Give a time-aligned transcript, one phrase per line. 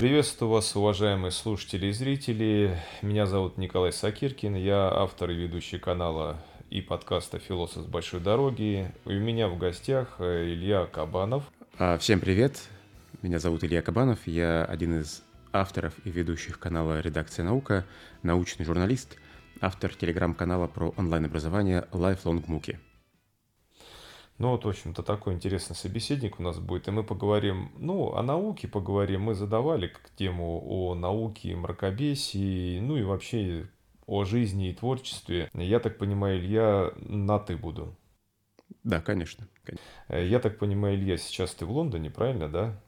[0.00, 2.74] Приветствую вас, уважаемые слушатели и зрители.
[3.02, 8.90] Меня зовут Николай Сакиркин, я автор и ведущий канала и подкаста «Философ с большой дороги».
[9.04, 11.44] И у меня в гостях э, Илья Кабанов.
[11.76, 12.62] А, всем привет,
[13.20, 17.84] меня зовут Илья Кабанов, я один из авторов и ведущих канала «Редакция наука»,
[18.22, 19.18] научный журналист,
[19.60, 22.78] автор телеграм-канала про онлайн-образование Lifelong Mookie.
[24.40, 28.22] Ну вот, в общем-то, такой интересный собеседник у нас будет, и мы поговорим, ну, о
[28.22, 29.24] науке поговорим.
[29.24, 33.68] Мы задавали тему о науке, мракобесии, ну и вообще
[34.06, 35.50] о жизни и творчестве.
[35.52, 37.94] Я так понимаю, Илья, на «ты» буду.
[38.82, 39.46] Да, конечно.
[39.62, 40.26] конечно.
[40.26, 42.80] Я так понимаю, Илья, сейчас ты в Лондоне, правильно, да?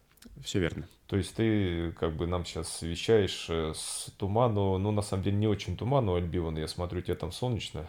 [0.43, 0.89] Все верно.
[1.07, 5.37] То есть ты как бы нам сейчас вещаешь э, с туману, ну на самом деле
[5.37, 7.87] не очень туману Альбион, я смотрю, тебе там солнечно.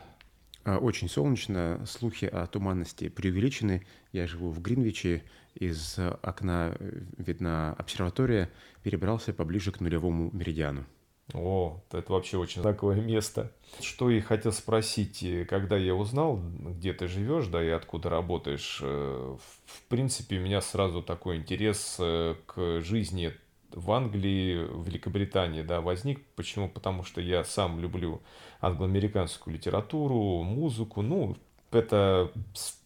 [0.65, 3.85] А, очень солнечно, слухи о туманности преувеличены.
[4.11, 5.23] Я живу в Гринвиче,
[5.55, 6.75] из окна
[7.17, 8.49] видна обсерватория,
[8.81, 10.85] перебрался поближе к нулевому меридиану.
[11.33, 13.51] О, это вообще очень знаковое место.
[13.79, 19.37] Что и хотел спросить, когда я узнал, где ты живешь, да, и откуда работаешь, э,
[19.65, 23.33] в принципе, у меня сразу такой интерес э, к жизни
[23.73, 26.23] в Англии, в Великобритании, да, возник.
[26.35, 26.69] Почему?
[26.69, 28.21] Потому что я сам люблю
[28.61, 31.35] англоамериканскую литературу, музыку, ну,
[31.71, 32.31] это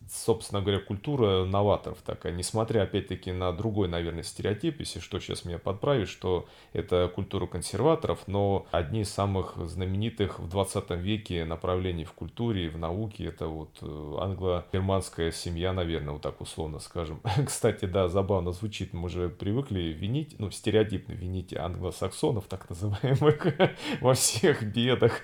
[0.10, 5.58] собственно говоря, культура новаторов такая, несмотря, опять-таки, на другой, наверное, стереотип, если что, сейчас меня
[5.58, 12.14] подправишь, что это культура консерваторов, но одни из самых знаменитых в 20 веке направлений в
[12.14, 17.22] культуре, в науке, это вот э, англо-германская семья, наверное, вот так условно скажем.
[17.46, 23.48] Кстати, да, забавно звучит, мы же привыкли винить, ну, стереотипно винить англосаксонов, так называемых,
[24.02, 25.24] во всех бедах,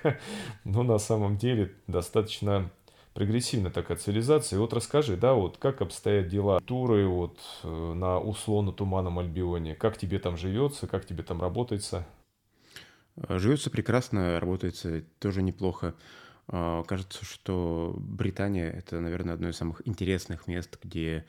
[0.64, 2.70] но на самом деле достаточно
[3.14, 4.56] прогрессивная такая цивилизация.
[4.56, 9.74] И вот расскажи, да, вот как обстоят дела туры вот э, на условно-туманном Альбионе?
[9.74, 12.06] Как тебе там живется, как тебе там работается?
[13.16, 15.94] Э, живется прекрасно, работается тоже неплохо.
[16.48, 21.24] А, кажется, что Британия— это, наверное, одно из самых интересных мест, где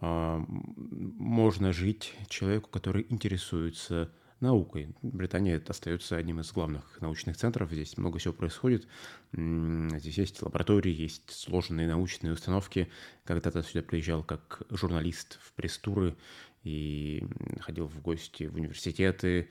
[0.00, 4.10] можно жить человеку, который интересуется
[4.44, 4.94] наукой.
[5.02, 7.72] Британия остается одним из главных научных центров.
[7.72, 8.86] Здесь много всего происходит.
[9.32, 12.88] Здесь есть лаборатории, есть сложные научные установки.
[13.24, 16.16] Когда-то сюда приезжал как журналист в пресс-туры
[16.62, 17.26] и
[17.60, 19.50] ходил в гости в университеты,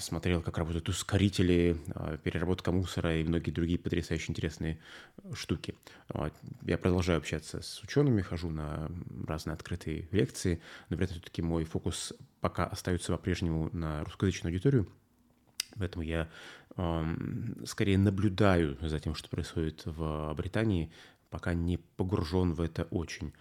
[0.00, 4.78] смотрел, как работают ускорители, а, переработка мусора и многие другие потрясающе интересные
[5.32, 5.74] штуки.
[6.08, 6.30] А,
[6.62, 8.90] я продолжаю общаться с учеными, хожу на
[9.26, 14.88] разные открытые лекции, но при этом все-таки мой фокус пока остается по-прежнему на русскоязычную аудиторию.
[15.76, 16.28] Поэтому я
[17.66, 20.92] скорее наблюдаю за тем, что происходит в Британии,
[21.30, 23.32] пока не погружен в это очень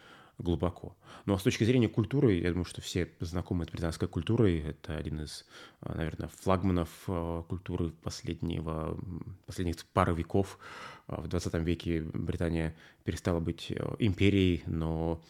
[0.43, 0.95] глубоко.
[1.25, 4.59] Ну а с точки зрения культуры, я думаю, что все знакомы с британской культурой.
[4.59, 5.45] Это один из,
[5.79, 8.99] а, наверное, флагманов а, культуры последнего,
[9.45, 10.59] последних пары веков.
[11.07, 15.21] А, в 20 веке Британия перестала быть империей, но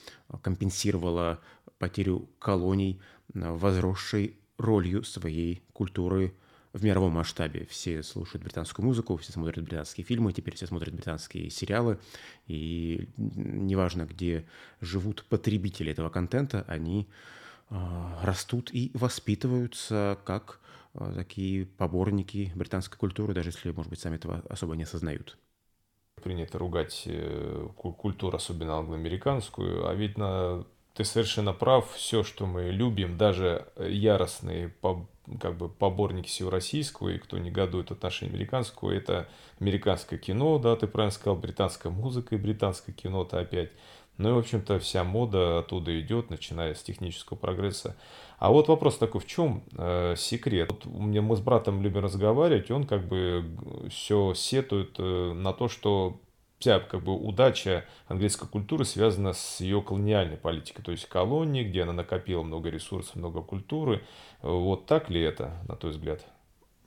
[0.41, 1.39] компенсировала
[1.77, 2.99] потерю колоний
[3.33, 6.33] возросшей ролью своей культуры
[6.73, 7.65] в мировом масштабе.
[7.69, 11.99] Все слушают британскую музыку, все смотрят британские фильмы, теперь все смотрят британские сериалы.
[12.47, 14.45] И неважно, где
[14.81, 17.07] живут потребители этого контента, они
[17.69, 17.75] э,
[18.23, 20.59] растут и воспитываются как
[20.95, 25.37] э, такие поборники британской культуры, даже если, может быть, сами этого особо не осознают
[26.23, 31.91] принято ругать э, культуру, особенно англоамериканскую, а ведь на ты совершенно прав.
[31.93, 35.07] Все, что мы любим, даже яростные по,
[35.39, 39.27] как бы поборники всего российского, и кто негодует в отношении американского, это
[39.59, 43.71] американское кино, да, ты правильно сказал, британская музыка и британское кино-то опять.
[44.17, 47.95] Ну и, в общем-то, вся мода оттуда идет, начиная с технического прогресса.
[48.37, 50.71] А вот вопрос такой, в чем э, секрет?
[50.71, 53.43] Вот у меня мы с братом любим разговаривать, он как бы
[53.89, 56.19] все сетует э, на то, что
[56.63, 61.83] вся как бы удача английской культуры связана с ее колониальной политикой, то есть колонии, где
[61.83, 64.01] она накопила много ресурсов, много культуры.
[64.41, 66.25] Вот так ли это, на твой взгляд?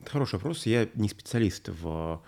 [0.06, 0.64] Хороший вопрос.
[0.64, 2.22] Я не специалист в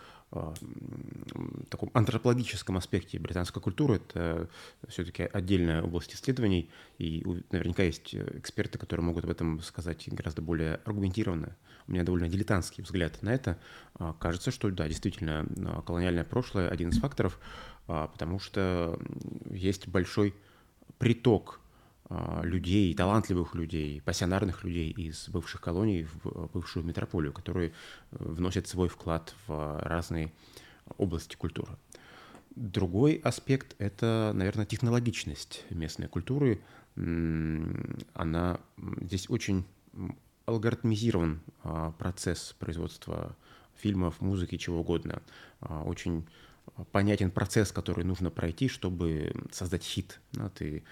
[1.71, 3.97] таком антропологическом аспекте британской культуры.
[3.97, 4.49] Это
[4.89, 10.77] все-таки отдельная область исследований, и наверняка есть эксперты, которые могут об этом сказать гораздо более
[10.85, 11.57] аргументированно.
[11.87, 13.59] У меня довольно дилетантский взгляд на это.
[13.95, 17.39] А, кажется, что да, действительно, а, колониальное прошлое один из факторов,
[17.87, 19.01] потому что
[19.49, 20.35] есть большой
[20.99, 21.68] приток а,
[22.43, 27.73] людей, талантливых людей, пассионарных людей из бывших колоний в бывшую метрополию, которые э,
[28.19, 30.33] вносят свой вклад в разные
[30.97, 31.77] области культуры.
[32.57, 36.61] Другой аспект— это, наверное, технологичность местной культуры.
[36.97, 38.61] Она
[39.03, 39.65] здесь очень
[40.47, 41.41] алгоритмизирован
[41.99, 43.37] процесс производства
[43.77, 45.23] фильмов, музыки, чего угодно.
[45.61, 46.27] Очень
[46.93, 50.21] понятен процесс, который нужно пройти, чтобы создать хит.
[50.33, 50.85] Да, ты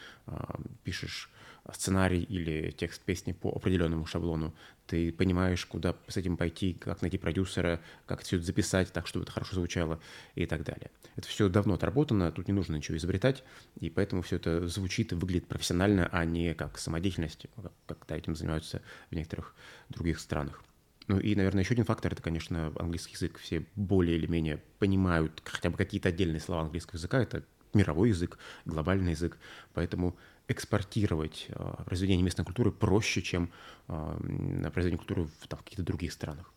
[0.84, 1.30] пишешь
[1.72, 4.54] сценарий или текст песни по определенному шаблону.
[4.86, 9.24] Ты понимаешь, куда с этим пойти, как найти продюсера, как все это записать так, чтобы
[9.24, 10.00] это хорошо звучало
[10.36, 10.90] и так далее.
[11.16, 13.42] Это все давно отработано, тут не нужно ничего изобретать,
[13.80, 17.46] и поэтому все это звучит и выглядит профессионально, а не как самодеятельность,
[17.86, 19.54] как, когда этим занимаются в некоторых
[19.88, 20.62] других странах.
[21.08, 23.38] Ну и, наверное, еще один фактор– это, конечно, английский язык.
[23.38, 27.20] Все более или менее понимают хотя бы какие-то отдельные слова английского языка.
[27.20, 27.44] Это
[27.74, 29.38] мировой язык, глобальный язык.
[29.74, 30.16] Поэтому
[30.48, 33.50] экспортировать э, произведения местной культуры проще, чем
[33.88, 36.52] э, произведения культуры в там, каких-то других странах.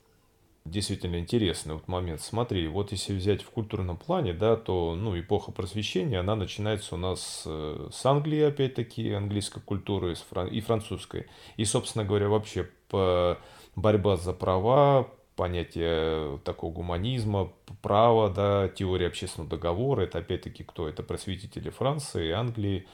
[0.66, 2.22] Действительно интересный вот момент.
[2.22, 6.98] Смотри, вот если взять в культурном плане, да, то ну, эпоха просвещения, она начинается у
[6.98, 10.16] нас э, с Англии, опять-таки, английской культуры
[10.52, 11.28] и французской.
[11.58, 13.40] И, собственно говоря, вообще по
[13.82, 20.88] борьба за права, понятие такого гуманизма, права, да, теория общественного договора, это опять-таки кто?
[20.88, 22.86] Это просветители Франции, Англии,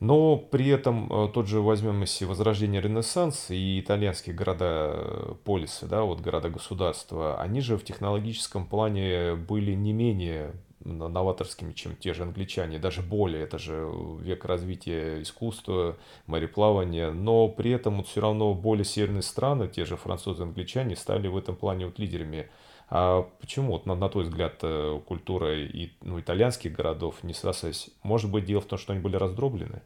[0.00, 6.02] но при этом э, тот же возьмем если возрождение Ренессанс и итальянские города-полисы, э, да,
[6.02, 12.78] вот города-государства, они же в технологическом плане были не менее новаторскими, чем те же англичане,
[12.78, 13.90] даже более, это же
[14.20, 15.96] век развития искусства,
[16.26, 20.96] мореплавания, но при этом вот все равно более северные страны, те же французы и англичане,
[20.96, 22.48] стали в этом плане вот лидерами
[22.90, 27.90] а почему, вот, на, на твой взгляд, э, культура и, ну, итальянских городов не срослась?
[28.02, 29.82] Может быть, дело в том, что они были раздроблены?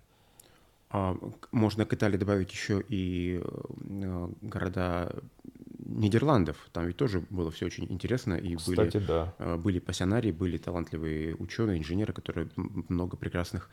[0.91, 1.17] А,
[1.51, 5.13] можно к Италии добавить еще и э, города
[5.85, 6.57] Нидерландов.
[6.73, 8.35] Там ведь тоже было все очень интересно.
[8.35, 9.35] И Кстати, были, да.
[9.39, 13.71] Э, были пассионарии, были талантливые ученые, инженеры, которые много прекрасных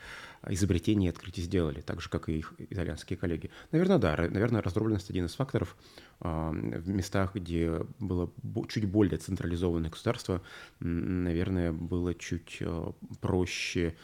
[0.47, 3.51] изобретений и открытий сделали, так же, как и их итальянские коллеги.
[3.71, 4.15] Наверное, да.
[4.17, 5.75] Наверное, раздробленность один из факторов.
[6.19, 8.29] В местах, где было
[8.67, 10.41] чуть более централизованное государство,
[10.79, 12.91] наверное, было чуть э,
[13.21, 13.95] проще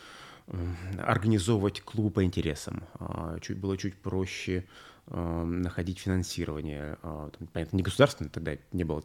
[0.99, 2.83] организовывать клуб по интересам.
[2.99, 4.65] А, чуть было чуть проще
[5.07, 6.97] находить финансирование.
[7.03, 9.03] А, там, понятно, не государственное, тогда не было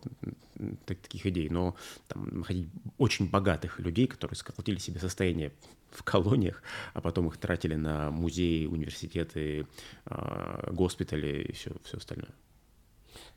[0.86, 1.74] таких идей, но
[2.08, 2.68] там, находить
[2.98, 5.52] очень богатых людей, которые сколотили себе состояние
[5.90, 6.62] в колониях,
[6.94, 9.66] а потом их тратили на музеи, университеты,
[10.06, 12.32] а, госпитали и все, все остальное.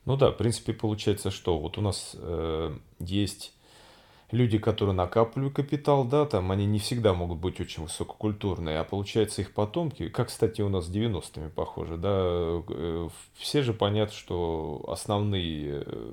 [0.04, 3.54] Ну да, в принципе, получается, что вот у нас э, есть
[4.30, 9.42] люди, которые накапливают капитал, да, там они не всегда могут быть очень высококультурные, а получается
[9.42, 14.84] их потомки, как, кстати, у нас с 90-ми похоже, да, э, все же понятно, что
[14.88, 16.12] основные э,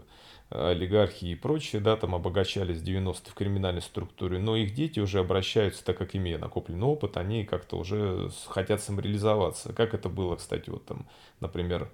[0.52, 5.20] олигархи и прочие, да, там обогащались в 90-е в криминальной структуре, но их дети уже
[5.20, 9.74] обращаются, так как имея накопленный опыт, они как-то уже хотят самореализоваться.
[9.74, 11.08] Как это было, кстати, вот там,
[11.40, 11.90] например,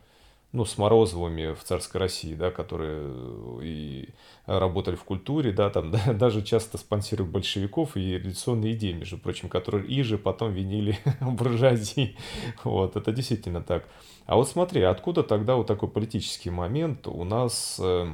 [0.53, 4.09] ну, с Морозовыми в царской России, да, которые э, и
[4.45, 9.49] работали в культуре, да, там да, даже часто спонсируют большевиков и революционные идеи, между прочим,
[9.49, 12.15] которые и же потом винили буржуазии.
[12.63, 13.85] Вот, это действительно так.
[14.25, 18.07] А вот смотри, откуда тогда вот такой политический момент у нас, э,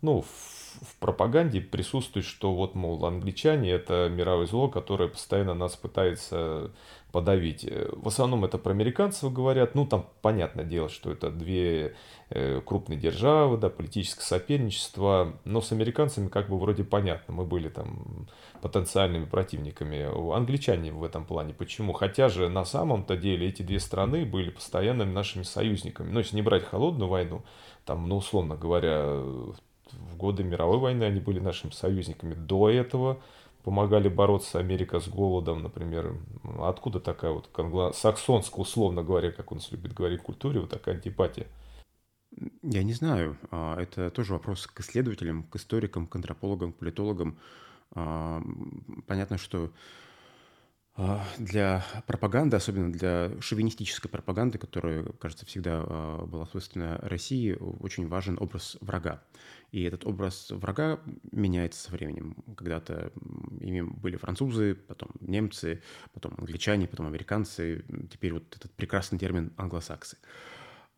[0.00, 5.76] ну, в, в пропаганде присутствует, что вот, мол, англичане это мировое зло, которое постоянно нас
[5.76, 6.72] пытается
[7.12, 7.64] подавить.
[7.64, 9.74] Э, в основном это про американцев говорят.
[9.74, 11.94] Ну, там понятное дело, что это две
[12.30, 15.38] э, крупные державы, да, политическое соперничество.
[15.44, 17.34] Но с американцами как бы вроде понятно.
[17.34, 18.28] Мы были там
[18.60, 20.34] потенциальными противниками.
[20.34, 21.54] Англичане в этом плане.
[21.54, 21.92] Почему?
[21.92, 26.10] Хотя же на самом-то деле эти две страны были постоянными нашими союзниками.
[26.10, 27.42] Ну, если не брать холодную войну,
[27.84, 32.34] там, ну, условно говоря, в годы мировой войны они были нашими союзниками.
[32.34, 33.20] До этого
[33.68, 36.16] помогали бороться Америка с голодом, например.
[36.58, 37.50] Откуда такая вот
[37.94, 41.46] саксонская, условно говоря, как он любит говорить, культуре, вот такая антипатия?
[42.62, 43.36] Я не знаю.
[43.50, 47.36] А, это тоже вопрос к исследователям, к историкам, к антропологам, к политологам.
[47.94, 48.40] А,
[49.06, 49.70] понятно, что
[50.94, 55.82] а, для пропаганды, особенно для шовинистической пропаганды, которая, кажется, всегда
[56.24, 59.22] была свойственна России, очень важен образ врага.
[59.70, 62.36] И этот образ врага меняется со временем.
[62.56, 63.12] Когда-то
[63.60, 70.18] ими были французы, потом немцы, потом англичане, потом американцы, теперь вот этот прекрасный термин англосаксы.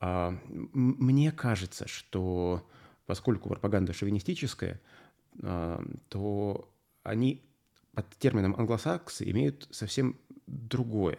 [0.01, 2.69] А, мне кажется, что
[3.07, 4.81] поскольку пропаганда шовинистическая,
[6.09, 7.43] то они
[7.95, 11.19] под термином англосаксы имеют совсем другое.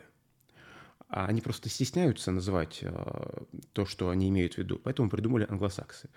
[1.13, 4.79] А они просто стесняются называть э, то, что они имеют в виду.
[4.81, 6.09] Поэтому придумали англосаксы.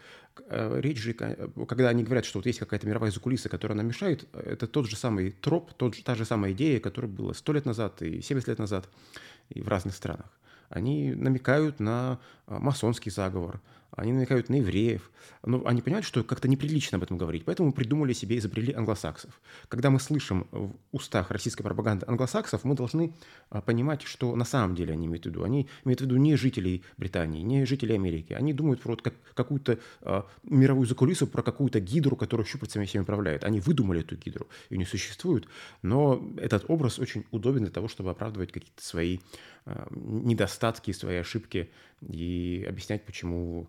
[0.46, 4.28] Э, речь же, когда они говорят, что вот есть какая-то мировая закулиса, которая нам мешает,
[4.32, 8.02] это тот же самый троп, тот, та же самая идея, которая была сто лет назад
[8.02, 8.88] и 70 лет назад
[9.48, 10.30] и в разных странах.
[10.68, 13.60] Они намекают на масонский заговор,
[13.96, 15.10] они намекают на евреев.
[15.44, 17.44] Но они понимают, что как-то неприлично об этом говорить.
[17.44, 19.40] Поэтому придумали себе, изобрели англосаксов.
[19.68, 23.14] Когда мы слышим в устах российской пропаганды англосаксов, мы должны
[23.50, 25.44] а, понимать, что на самом деле они имеют в виду.
[25.44, 28.32] Они имеют в виду не жителей Британии, не жителей Америки.
[28.32, 33.02] Они думают про вот как, какую-то а, мировую закулису, про какую-то гидру, которая щупальцами всеми
[33.02, 33.44] управляет.
[33.44, 34.48] Они выдумали эту гидру.
[34.70, 35.46] Ее не существует.
[35.82, 39.18] Но этот образ очень удобен для того, чтобы оправдывать какие-то свои
[39.66, 41.70] а, недостатки, свои ошибки
[42.00, 43.68] и объяснять, почему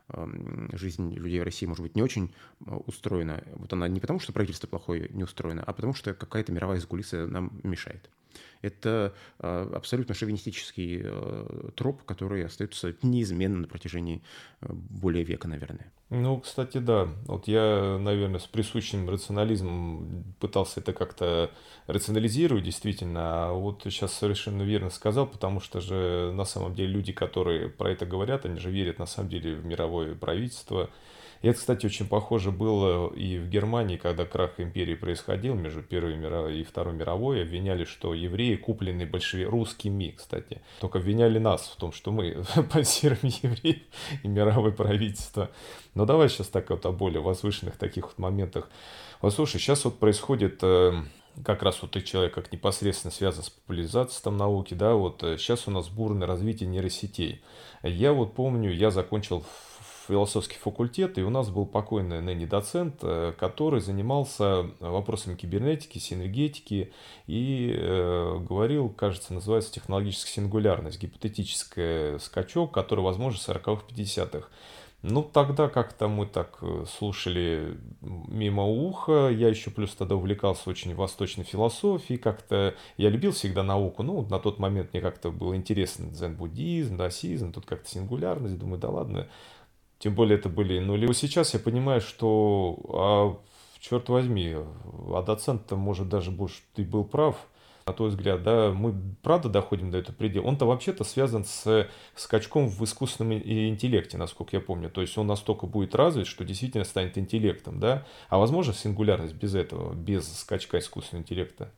[0.73, 2.33] жизнь людей в России может быть не очень
[2.65, 3.43] а, устроена.
[3.55, 7.27] Вот она не потому, что правительство плохое не устроено, а потому что какая-то мировая закулиса
[7.27, 8.09] нам мешает.
[8.61, 14.21] Это а, абсолютно шовинистический а, троп, который остается неизменным на протяжении
[14.61, 15.91] более века, наверное.
[16.11, 17.07] Ну, кстати, да.
[17.25, 21.51] Вот я, наверное, с присущим рационализмом пытался это как-то
[21.87, 23.47] рационализировать, действительно.
[23.47, 27.91] А вот сейчас совершенно верно сказал, потому что же на самом деле люди, которые про
[27.91, 30.89] это говорят, они же верят на самом деле в мировое правительство,
[31.41, 36.15] и это, кстати, очень похоже было и в Германии, когда крах империи происходил между Первой
[36.15, 37.41] мировой и Второй мировой.
[37.41, 39.45] Обвиняли, что евреи куплены большеве...
[39.45, 40.61] русскими, кстати.
[40.79, 43.81] Только обвиняли нас в том, что мы спонсируем евреев
[44.21, 45.49] и мировое правительство.
[45.95, 48.69] Но давай сейчас так вот о более возвышенных таких вот моментах.
[49.21, 50.93] Вот слушай, сейчас вот происходит э,
[51.43, 55.61] как раз вот ты человек как непосредственно связан с популяризацией там науки, да, вот сейчас
[55.67, 57.41] э, у нас бурное развитие нейросетей.
[57.81, 59.43] Я вот помню, я закончил
[60.11, 66.91] философский факультет, и у нас был покойный ныне доцент, э, который занимался вопросами кибернетики, синергетики
[67.27, 74.47] и э, говорил, кажется, называется технологическая сингулярность, гипотетический скачок, который возможен в 40-х, 50-х.
[75.03, 79.29] Ну, тогда как-то мы так э, слушали мимо уха.
[79.29, 82.19] Я еще плюс тогда увлекался очень восточной философией.
[82.19, 84.03] Как-то я любил всегда науку.
[84.03, 88.59] Ну, на тот момент мне как-то было интересно дзен-буддизм, даосизм, тут как-то сингулярность.
[88.59, 89.27] Думаю, да ладно,
[90.01, 91.05] тем более это были нули.
[91.05, 93.37] Вот сейчас я понимаю, что, а,
[93.79, 97.35] черт возьми, а доцент-то, может, даже больше ты был прав,
[97.85, 100.45] на твой взгляд, да, мы правда доходим до этого предела.
[100.45, 104.89] Он-то вообще-то связан с скачком в искусственном интеллекте, насколько я помню.
[104.89, 108.05] То есть он настолько будет развит, что действительно станет интеллектом, да.
[108.29, 111.71] А возможно сингулярность без этого, без скачка искусственного интеллекта?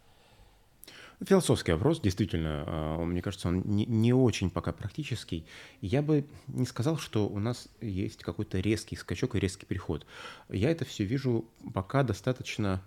[1.22, 5.46] Философский вопрос, действительно, а, мне кажется, он не, очень пока практический.
[5.82, 10.06] Я бы не сказал, что у нас есть какой-то резкий скачок и резкий переход.
[10.50, 12.82] Я это все вижу пока достаточно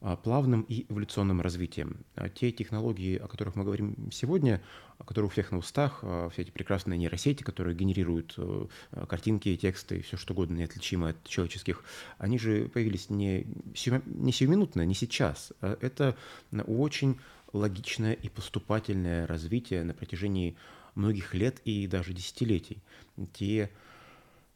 [0.00, 2.04] а, плавным и эволюционным развитием.
[2.14, 4.62] А те технологии, о которых мы говорим сегодня,
[4.98, 8.66] о которых у всех на устах, все эти прекрасные нейросети, которые генерируют э,
[9.08, 11.82] картинки, тексты, все что угодно неотличимое от человеческих,
[12.18, 13.44] они же появились не,
[14.06, 15.52] не сиюминутно, не сейчас.
[15.60, 16.16] Это
[16.52, 17.18] очень
[17.54, 20.56] логичное и поступательное развитие на протяжении
[20.94, 22.82] многих лет и даже десятилетий.
[23.32, 23.70] Те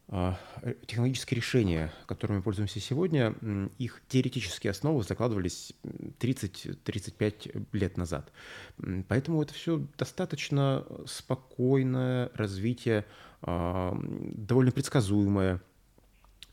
[0.09, 0.37] а,
[0.85, 3.35] технологические решения, которыми мы пользуемся сегодня,
[3.77, 5.73] их теоретические основы закладывались
[6.19, 8.31] 30-35 лет назад.
[9.07, 13.05] Поэтому это все достаточно спокойное развитие,
[13.41, 13.97] а,
[14.33, 15.61] довольно предсказуемое.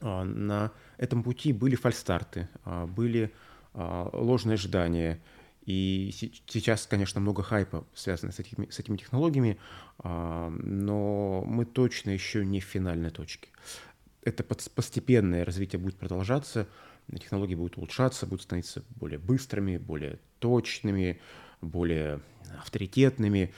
[0.01, 3.33] А, на этом пути были фальстарты, были
[3.75, 5.21] ложные ожидания–
[5.67, 6.13] и
[6.47, 9.59] сейчас, конечно, много хайпа связано с этими, с этими технологиями,
[9.99, 13.49] а, но мы точно еще не в финальной точке.
[14.23, 16.69] Это постепенное развитие будет продолжаться,
[17.21, 21.21] технологии будут улучшаться, будут становиться более быстрыми, более точными,
[21.61, 22.21] более
[22.59, 23.53] авторитетными.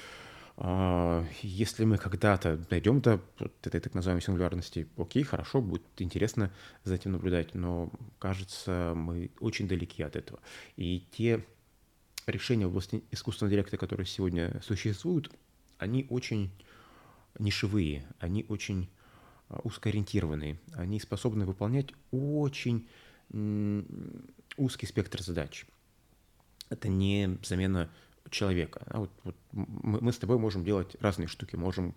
[0.57, 3.21] А, если мы когда-то дойдем до
[3.65, 6.51] этой так называемой сингулярности, окей, хорошо, будет интересно
[6.85, 10.41] за этим наблюдать, но кажется, мы очень далеки от этого.
[10.77, 11.45] И те
[12.31, 15.31] решения в области искусственного интеллекта, которые сегодня существуют,
[15.79, 16.51] они очень
[17.39, 18.89] нишевые, они очень
[19.49, 22.89] а, узкоориентированные, они способны выполнять очень
[24.57, 25.67] узкий спектр задач.
[26.71, 27.91] Это не замена
[28.31, 28.83] человека.
[28.87, 31.57] А вот, вот мы, мы с тобой можем делать разные штуки.
[31.57, 31.95] Можем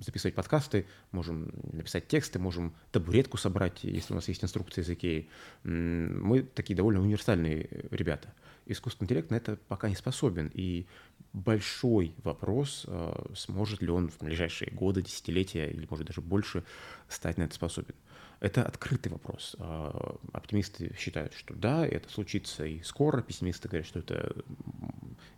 [0.00, 5.28] записывать подкасты, можем написать тексты, можем табуретку собрать, если у нас есть инструкция из Икеи.
[5.64, 8.32] Мы такие довольно универсальные ребята
[8.66, 10.50] искусственный интеллект на это пока не способен.
[10.54, 10.86] И
[11.32, 16.64] большой вопрос, э, сможет ли он в ближайшие годы, десятилетия или, может, даже больше
[17.08, 17.94] стать на это способен.
[18.42, 19.54] Это открытый вопрос.
[19.60, 23.22] Э, оптимисты считают, что да, это случится и скоро.
[23.22, 24.34] Пессимисты говорят, что это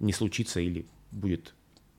[0.00, 1.54] не случится или будет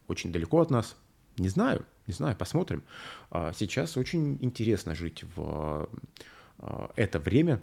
[0.07, 0.97] очень далеко от нас.
[1.37, 2.83] Не знаю, не знаю, посмотрим.
[3.29, 5.87] А сейчас очень интересно жить в
[6.57, 7.61] э, это время,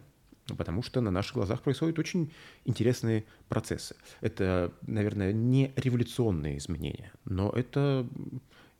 [0.57, 2.33] потому что на наших глазах происходят очень
[2.65, 3.97] интересные процессы.
[4.21, 8.07] Это, наверное, не революционные изменения, но это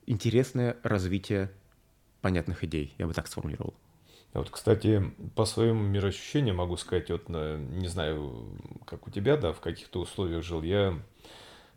[0.05, 1.51] интересное развитие
[2.21, 3.73] понятных идей, я бы так сформулировал.
[4.33, 8.49] Вот, кстати, по своим мироощущениям могу сказать, вот, не знаю,
[8.85, 10.99] как у тебя, да, в каких-то условиях жил, я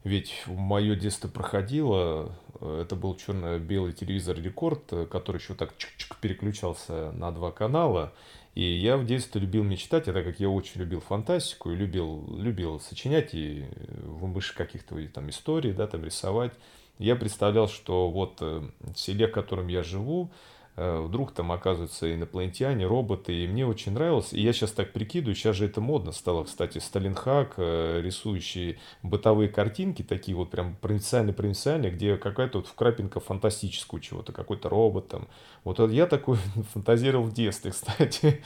[0.05, 7.31] ведь мое детство проходило, это был черно-белый телевизор «Рекорд», который еще так чик-чик переключался на
[7.31, 8.13] два канала.
[8.55, 12.25] И я в детстве любил мечтать, а так как я очень любил фантастику и любил,
[12.39, 13.67] любил сочинять и
[14.03, 16.53] вымыш каких-то там историй, да, там рисовать,
[16.99, 22.15] я представлял, что вот э, в селе, в котором я живу, Э, вдруг там оказываются
[22.15, 24.35] инопланетяне, роботы, и мне очень нравилось.
[24.35, 29.49] И я сейчас так прикидываю, сейчас же это модно стало, кстати, Сталинхак, э, рисующие бытовые
[29.49, 35.29] картинки, такие вот прям провинциальные-провинциальные, где какая-то вот вкрапинка фантастического чего-то, какой-то робот там.
[35.65, 36.37] Вот я такой
[36.73, 38.43] фантазировал в детстве, кстати.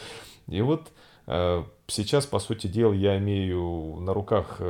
[0.46, 0.92] И вот
[1.26, 4.60] э, сейчас, по сути дела, я имею на руках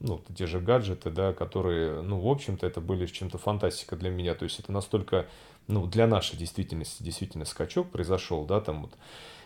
[0.00, 4.34] ну, те же гаджеты, да, которые, ну, в общем-то, это были чем-то фантастика для меня.
[4.34, 5.26] То есть это настолько
[5.68, 8.92] ну, для нашей действительности действительно скачок произошел, да, там вот.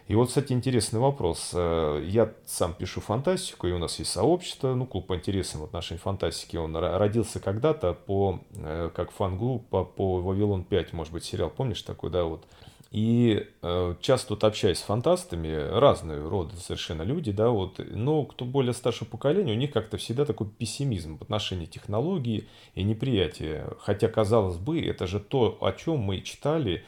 [0.08, 1.52] И вот, кстати, интересный вопрос.
[1.54, 5.64] Э, я сам пишу фантастику, и у нас есть сообщество, ну, клуб по интересам в
[5.64, 6.56] отношении фантастики.
[6.56, 12.10] Он родился когда-то по, э, как фан-группа по «Вавилон 5», может быть, сериал, помнишь такой,
[12.10, 12.44] да, вот.
[12.90, 18.44] И э, часто тут общаясь с фантастами, разные роды совершенно люди, да, вот, но кто
[18.44, 23.68] более старшего поколения, у них как-то всегда такой пессимизм в отношении технологии и неприятия.
[23.78, 26.82] Хотя, казалось бы, это же то, о чем мы читали,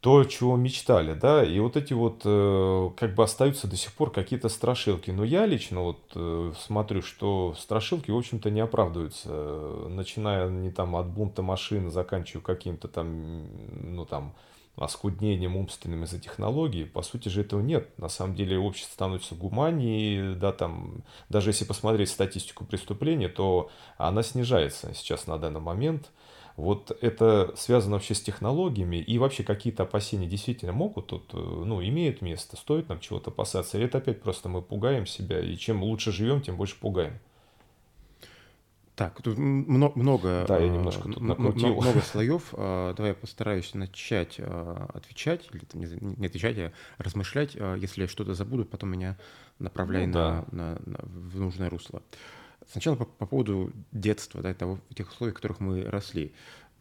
[0.00, 4.10] то, чего мечтали, да, и вот эти вот э, как бы остаются до сих пор
[4.10, 5.12] какие-то страшилки.
[5.12, 9.28] Но я лично вот э, смотрю, что страшилки, в общем-то, не оправдываются,
[9.88, 13.46] начиная не там от бунта машин, заканчивая каким-то там,
[13.80, 14.34] ну там,
[14.76, 17.96] оскуднением умственным из-за технологий, по сути же этого нет.
[17.98, 24.22] На самом деле общество становится гуманнее, да, там, даже если посмотреть статистику преступления, то она
[24.22, 26.10] снижается сейчас на данный момент.
[26.56, 31.82] Вот это связано вообще с технологиями и вообще какие-то опасения действительно могут тут, э, ну,
[31.82, 35.82] имеют место, стоит нам чего-то опасаться, или это опять просто мы пугаем себя, и чем
[35.82, 37.18] лучше живем, тем больше пугаем.
[38.94, 41.80] Так, тут много, много, да, я немножко тут накрутил.
[41.80, 42.52] много слоев.
[42.52, 47.54] А, давай я постараюсь начать а, отвечать, или не отвечать, а размышлять.
[47.54, 49.16] Если я что-то забуду, потом меня
[49.58, 50.44] направляй ну, да.
[50.52, 52.02] на, на, в нужное русло.
[52.70, 56.34] Сначала по, по поводу детства, да, того, тех условий, в которых мы росли.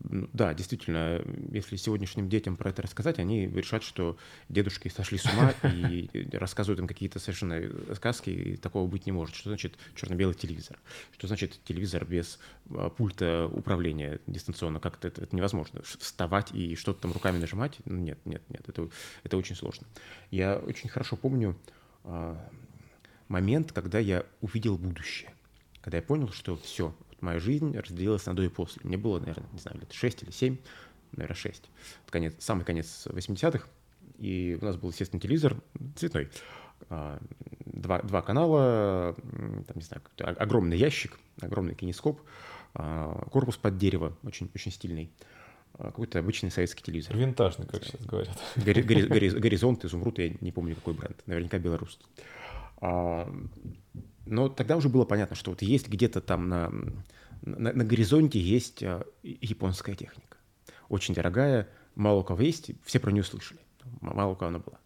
[0.04, 4.18] Да, действительно, если сегодняшним детям про это рассказать, они решат, что
[4.50, 7.62] дедушки сошли с ума и рассказывают им какие-то совершенно
[7.96, 9.36] сказки, и такого быть не может.
[9.36, 10.80] Что значит черно-белый телевизор?
[11.14, 12.40] Что значит телевизор без
[12.72, 14.80] а, пульта управления дистанционно?
[14.80, 15.82] Как-то это, это невозможно.
[15.84, 17.78] Вставать и что-то там руками нажимать?
[17.86, 18.90] Ну, нет, нет, нет, это,
[19.24, 19.86] это очень сложно.
[20.32, 21.56] Я очень хорошо помню
[22.04, 22.38] а,
[23.28, 25.32] момент, когда я увидел будущее.
[25.82, 28.82] Когда я понял, что все, моя жизнь разделилась на до и после.
[28.84, 30.58] Мне было, наверное, не знаю, лет 6 или 7,
[31.14, 31.70] наверное, 6.
[32.10, 33.66] Конец, самый конец 80-х.
[34.18, 35.56] И у нас был, естественно, телевизор
[35.96, 36.30] цветной.
[36.90, 37.20] А,
[37.66, 39.16] два, два канала,
[39.68, 42.22] там, не знаю, огромный ящик, огромный кинескоп,
[42.74, 45.12] а, корпус под дерево, очень, очень стильный
[45.74, 47.16] а, какой-то обычный советский телевизор.
[47.16, 48.38] Винтажный, как сейчас говорят.
[48.56, 51.22] Горизонт, изумруд, я не помню, какой бренд.
[51.26, 52.06] Наверняка белорусский.
[54.26, 56.72] Но тогда уже было понятно, что вот есть где-то там на,
[57.42, 60.38] на, на горизонте есть а, японская техника.
[60.90, 63.60] Очень дорогая, мало у кого есть, все про нее слышали.
[64.02, 64.78] Мало у кого она была.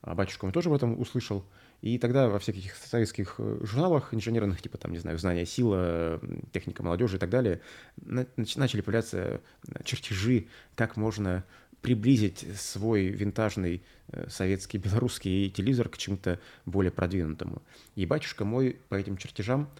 [0.00, 1.44] А батюшка он тоже об этом услышал.
[1.82, 6.20] И тогда во всяких советских э, журналах инженерных, типа там, не знаю, «Знание сила»,
[6.52, 7.60] «Техника молодежи» и так далее,
[7.96, 9.40] начали появляться
[9.84, 11.44] чертежи, как можно
[11.82, 17.62] приблизить свой винтажный э, советский белорусский телевизор к чему-то более продвинутому.
[17.94, 19.70] И батюшка мой по этим чертежам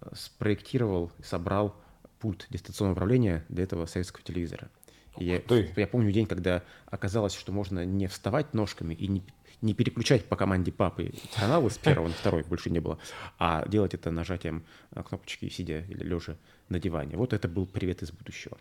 [0.00, 1.74] э, спроектировал собрал
[2.20, 4.70] пульт дистанционного управления для этого советского телевизора.
[5.18, 5.42] И я,
[5.76, 9.22] я помню день, когда оказалось, что можно не вставать ножками и не,
[9.60, 12.98] не переключать по команде папы каналы с первого на второй, больше не было,
[13.38, 16.36] а делать это нажатием э, кнопочки, сидя или лежа
[16.68, 17.16] на диване.
[17.16, 18.58] Вот это был привет из будущего.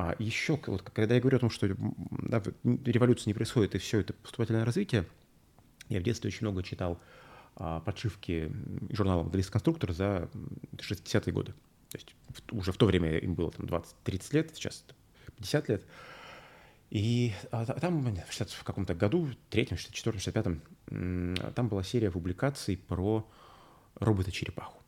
[0.00, 4.00] А еще, вот, когда я говорю о том, что да, революция не происходит, и все
[4.00, 5.04] это поступательное развитие,
[5.90, 6.98] я в детстве очень много читал
[7.56, 8.50] а, подшивки
[8.90, 10.30] журнала «Моделист-конструктор» за
[10.72, 11.52] 60-е годы.
[11.90, 12.14] То есть
[12.50, 14.86] уже в то время им было там 20-30 лет, сейчас
[15.36, 15.84] 50 лет.
[16.88, 22.78] И а, там в, 60, в каком-то году, третьем, 64-м, 65-м, там была серия публикаций
[22.78, 23.28] про
[23.96, 24.80] робота-черепаху.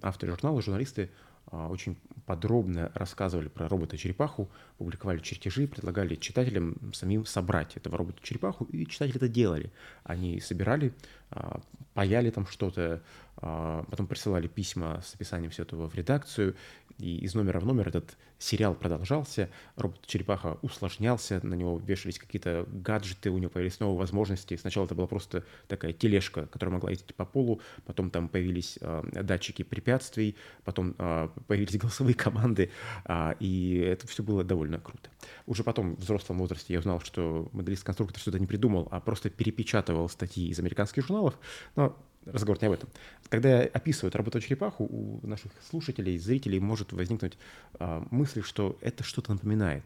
[0.00, 1.10] Авторы журнала, журналисты
[1.46, 8.86] а, очень подробно рассказывали про робота-черепаху, публиковали чертежи, предлагали читателям самим собрать этого робота-черепаху, и
[8.86, 9.72] читатели это делали.
[10.04, 10.92] Они собирали,
[11.30, 11.60] а,
[11.92, 13.02] паяли там что-то,
[13.36, 16.56] а, потом присылали письма с описанием всего этого в редакцию,
[16.98, 23.30] И из номера в номер этот сериал продолжался, робот-черепаха усложнялся, на него вешались какие-то гаджеты,
[23.30, 24.56] у него появились новые возможности.
[24.56, 29.02] Сначала это была просто такая тележка, которая могла ездить по полу, потом там появились э,
[29.22, 32.70] датчики препятствий, потом э, появились голосовые команды,
[33.06, 35.10] э, и это все было довольно круто.
[35.46, 40.08] Уже потом, в взрослом возрасте, я узнал, что моделист-конструктор что-то не придумал, а просто перепечатывал
[40.08, 41.38] статьи из американских журналов,
[41.76, 41.96] но
[42.26, 42.88] разговор не об этом.
[43.28, 47.38] Когда описывают работу черепаху, у наших слушателей, зрителей может возникнуть
[47.74, 49.84] а, мысль, что это что-то напоминает.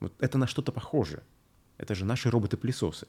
[0.00, 1.22] Вот это на что-то похоже.
[1.76, 3.06] Это же наши роботы-пылесосы.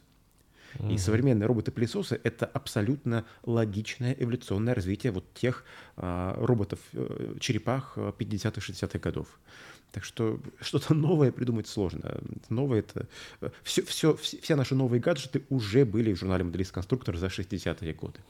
[0.87, 5.65] И современные роботы-пылесосы— это абсолютно логичное эволюционное развитие вот тех
[5.97, 9.39] а, роботов-черепах э, 50-х, 60-х годов.
[9.91, 12.19] Так что что-то новое придумать сложно.
[12.49, 13.07] Новое это...
[13.63, 18.19] Все, все, все наши новые гаджеты уже были в журнале «Моделист Конструктор» за 60-е годы.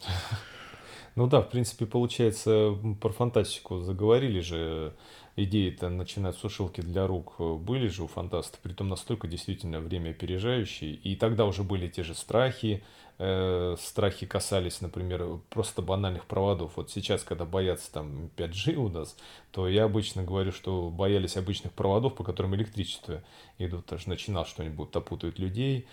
[1.16, 4.94] Ну да, в принципе, получается, про фантастику заговорили же.
[5.36, 10.96] Идеи-то начинать сушилки для рук э, были же у фантастов, притом настолько действительно время опережающие.
[10.96, 12.84] И тогда уже были те же страхи,
[13.20, 16.72] э, страхи касались, например, просто банальных проводов.
[16.76, 19.16] Вот сейчас, когда боятся там 5G у нас,
[19.52, 23.22] то я обычно говорю, что боялись обычных проводов, по которым электричество
[23.60, 23.86] идут.
[23.88, 25.88] Даже начинал что-нибудь, опутают людей.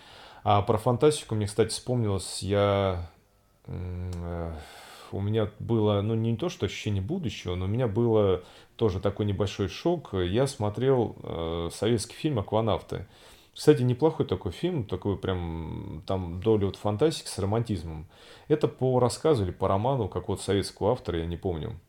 [0.44, 3.10] А про фантастику мне, кстати, вспомнилось, я...
[3.66, 4.54] Э,
[5.12, 8.42] у меня было, ну, не то, что ощущение будущего, но у меня было
[8.76, 10.14] тоже такой небольшой шок.
[10.14, 13.06] Я смотрел э, советский фильм «Акванавты».
[13.56, 18.06] Кстати, неплохой такой фильм, такой прям, там доля вот фантастики с романтизмом.
[18.48, 21.80] Это по рассказу или по роману какого-то советского автора, я не помню.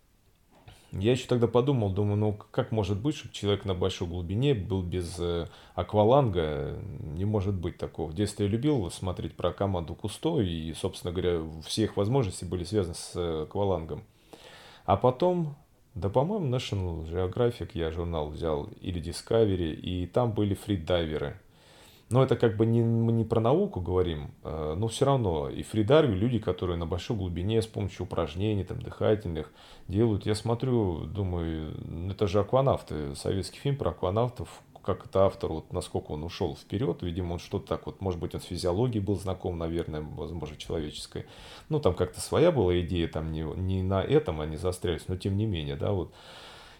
[0.93, 4.81] Я еще тогда подумал, думаю, ну как может быть, чтобы человек на большой глубине был
[4.81, 6.79] без э, акваланга?
[7.01, 8.09] Не может быть такого.
[8.09, 12.63] В детстве я любил смотреть про команду Кусто, и, собственно говоря, все их возможности были
[12.63, 14.05] связаны с э, аквалангом.
[14.85, 15.57] А потом,
[15.95, 21.37] да, по-моему, National Geographic я журнал взял, или Discovery, и там были фридайверы–
[22.09, 25.61] но это как бы не, мы не про науку говорим, э, но все равно и
[25.63, 29.51] фридайвы люди, которые на большой глубине с помощью упражнений там, дыхательных
[29.87, 30.25] делают.
[30.25, 34.47] Я смотрю, думаю, ну, это же акванавты, советский фильм про акванавтов,
[34.83, 38.33] как это автор, вот насколько он ушел вперед, видимо, он что-то так вот, может быть,
[38.33, 41.25] он с физиологией был знаком, наверное, возможно, человеческой.
[41.67, 45.35] Ну, там как-то своя была идея, там не, не на этом они застрялись, но тем
[45.35, 46.13] не менее, да, вот.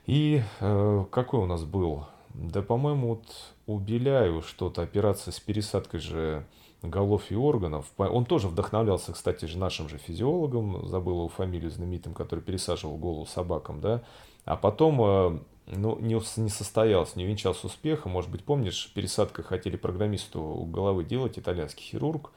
[0.05, 2.05] И э, какой у нас был
[2.37, 3.25] да, по-моему, вот
[3.67, 6.45] у Беляева что-то, операция с пересадкой же
[6.81, 7.85] голов и органов.
[7.97, 13.25] Он тоже вдохновлялся, кстати же, нашим же физиологом, забыл его фамилию знаменитым, который пересаживал голову
[13.25, 14.03] собакам, да.
[14.45, 18.13] А потом, э, ну, не, не состоялся, не венчался успехом.
[18.13, 22.31] Может быть, помнишь, пересадкой хотели программисту головы делать, итальянский хирург.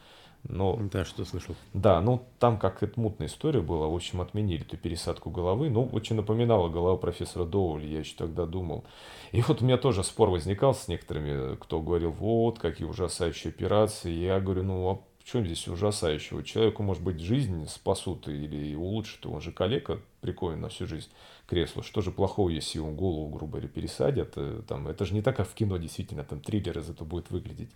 [0.48, 1.54] Но, да, что слышал.
[1.74, 3.88] Да, ну там как это мутная история была.
[3.88, 5.68] В общем, отменили эту пересадку головы.
[5.68, 8.84] Ну, очень напоминала голова профессора Доули, я еще тогда думал.
[9.32, 14.10] И вот у меня тоже спор возникал с некоторыми, кто говорил, вот, какие ужасающие операции.
[14.10, 16.42] Я говорю, ну, а в чем здесь ужасающего?
[16.42, 21.08] Человеку, может быть, жизнь спасут или улучшат, он же коллега прикован на всю жизнь
[21.46, 21.82] креслу.
[21.82, 24.32] Что же плохого, если ему голову, грубо говоря, пересадят?
[24.36, 27.30] Э, там, это же не так, как в кино, действительно, там триллер из этого будет
[27.30, 27.70] выглядеть.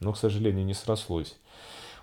[0.00, 1.36] Но, к сожалению, не срослось.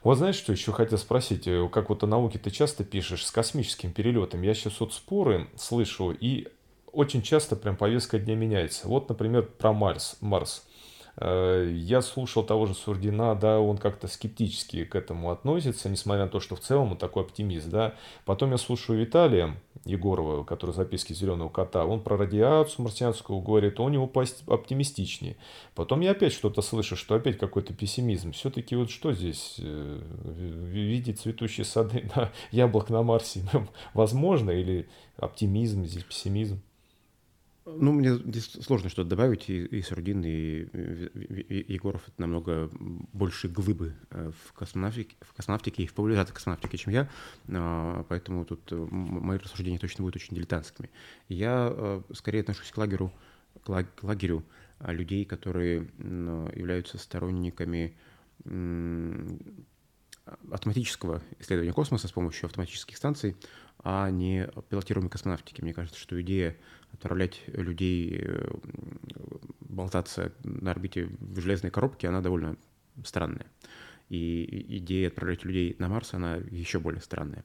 [0.03, 1.47] Вот знаешь, что еще хотел спросить?
[1.47, 4.41] Э, как вот о науке ты часто пишешь с космическим перелетом.
[4.41, 6.47] Я сейчас вот споры слышу, и
[6.91, 8.87] очень часто прям повестка дня меняется.
[8.87, 10.17] Вот, например, про Марс.
[10.19, 10.65] Марс.
[11.15, 16.29] Э, я слушал того же Сурдина, да, он как-то скептически к этому относится, несмотря на
[16.29, 17.95] то, что в целом он такой оптимист, да.
[18.25, 23.87] Потом я слушаю Виталия Егорова, который записки «Зеленого кота», он про радиацию марсианскую говорит, он
[23.87, 24.11] у него
[24.47, 25.35] оптимистичнее.
[25.75, 28.31] Потом я опять что-то слышу, что опять какой-то пессимизм.
[28.31, 33.43] Все-таки вот что здесь э, видеть цветущие сады на яблок на Марсе
[33.93, 36.61] возможно или оптимизм, здесь пессимизм?
[37.65, 39.49] Ну, мне здесь сложно что-то добавить.
[39.49, 45.83] И, и Сурдин, и, и Егоров— это намного больше глыбы э, в космонавтике, в космонавтике
[45.83, 47.09] и в популяризации космонавтики, чем я.
[47.49, 50.89] А, поэтому тут э, мои рассуждения точно будут очень дилетантскими.
[51.29, 53.13] Я э, скорее отношусь к лагерю,
[53.63, 54.43] к лагерю
[54.79, 55.89] а, людей, которые
[56.55, 57.95] являются сторонниками
[60.51, 63.37] автоматического исследования космоса с помощью автоматических станций,
[63.83, 65.61] а не пилотируемой космонавтики.
[65.61, 66.55] Мне кажется, что идея
[66.93, 68.25] отправлять людей
[69.59, 72.55] болтаться на орбите в железной коробке, она довольно
[73.03, 73.47] странная.
[74.09, 77.43] И идея отправлять людей на Марс, она еще более странная.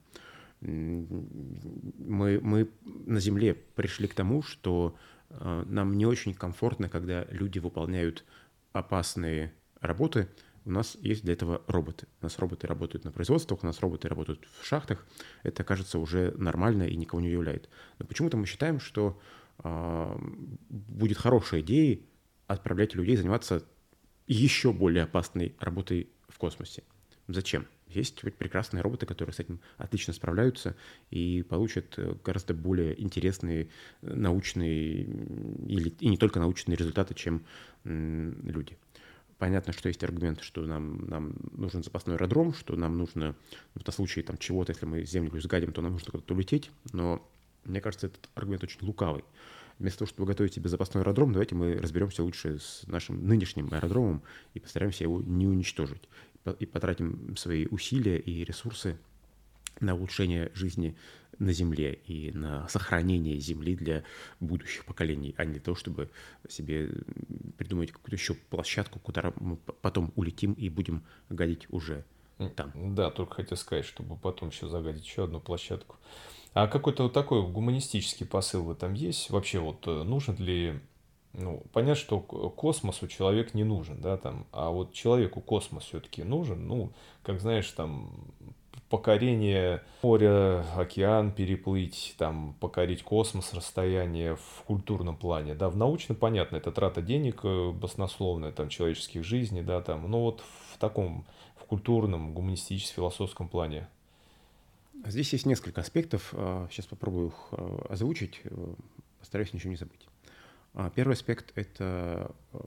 [0.61, 2.69] Мы, мы
[3.05, 4.95] на Земле пришли к тому, что
[5.29, 8.25] э, нам не очень комфортно, когда люди выполняют
[8.73, 10.27] опасные работы–
[10.65, 12.07] у нас есть для этого роботы.
[12.21, 15.05] У нас роботы работают на производствах, у нас роботы работают в шахтах.
[15.43, 17.69] Это кажется уже нормально и никого не удивляет.
[17.97, 19.19] Но почему-то мы считаем, что
[20.69, 22.05] будет хорошей идеей
[22.47, 23.63] отправлять людей заниматься
[24.27, 26.83] еще более опасной работой в космосе.
[27.27, 27.67] Зачем?
[27.87, 30.75] Есть ведь прекрасные роботы, которые с этим отлично справляются
[31.09, 33.69] и получат э, гораздо более интересные
[34.01, 37.43] э, научные или и не только научные результаты, чем
[37.83, 38.77] люди.
[39.39, 43.35] Понятно, что есть аргумент, что нам, нам нужен запасной аэродром, что нам нужно
[43.73, 46.69] в том случае там, чего-то, если мы землю сгадим, то нам нужно куда-то улететь.
[46.91, 47.25] Но
[47.63, 49.23] мне кажется, этот аргумент очень лукавый.
[49.79, 54.23] Вместо того, чтобы готовить себе запасной аэродром, давайте мы разберемся лучше с нашим нынешним аэродромом
[54.53, 56.09] и постараемся его не уничтожить
[56.59, 58.97] и потратим свои усилия и ресурсы
[59.79, 60.97] на улучшение жизни
[61.39, 64.03] на Земле и на сохранение Земли для
[64.39, 66.09] будущих поколений, а не то, чтобы
[66.47, 66.89] себе
[67.57, 72.05] придумать какую-то еще площадку, куда мы потом улетим и будем гадить уже
[72.55, 72.95] там.
[72.95, 75.97] Да, только хотел сказать, чтобы потом еще загадить еще одну площадку.
[76.53, 79.29] А какой-то вот такой гуманистический посыл в этом есть?
[79.29, 80.79] Вообще вот э, нужен ли
[81.33, 86.67] ну, понятно, что космосу человек не нужен, да, там, а вот человеку космос все-таки нужен,
[86.67, 88.11] ну, как знаешь, там,
[88.89, 96.57] покорение моря, океан переплыть, там, покорить космос, расстояние в культурном плане, да, в научном, понятно,
[96.57, 101.25] это трата денег э, баснословная, там, человеческих жизней, да, там, но вот в таком,
[101.55, 103.87] в культурном, гуманистическом, философском плане.
[105.05, 106.33] Здесь есть несколько аспектов,
[106.69, 108.73] сейчас а, попробую их э, озвучить, э,
[109.19, 110.07] постараюсь ничего не забыть.
[110.73, 112.59] А, первый аспект— это э,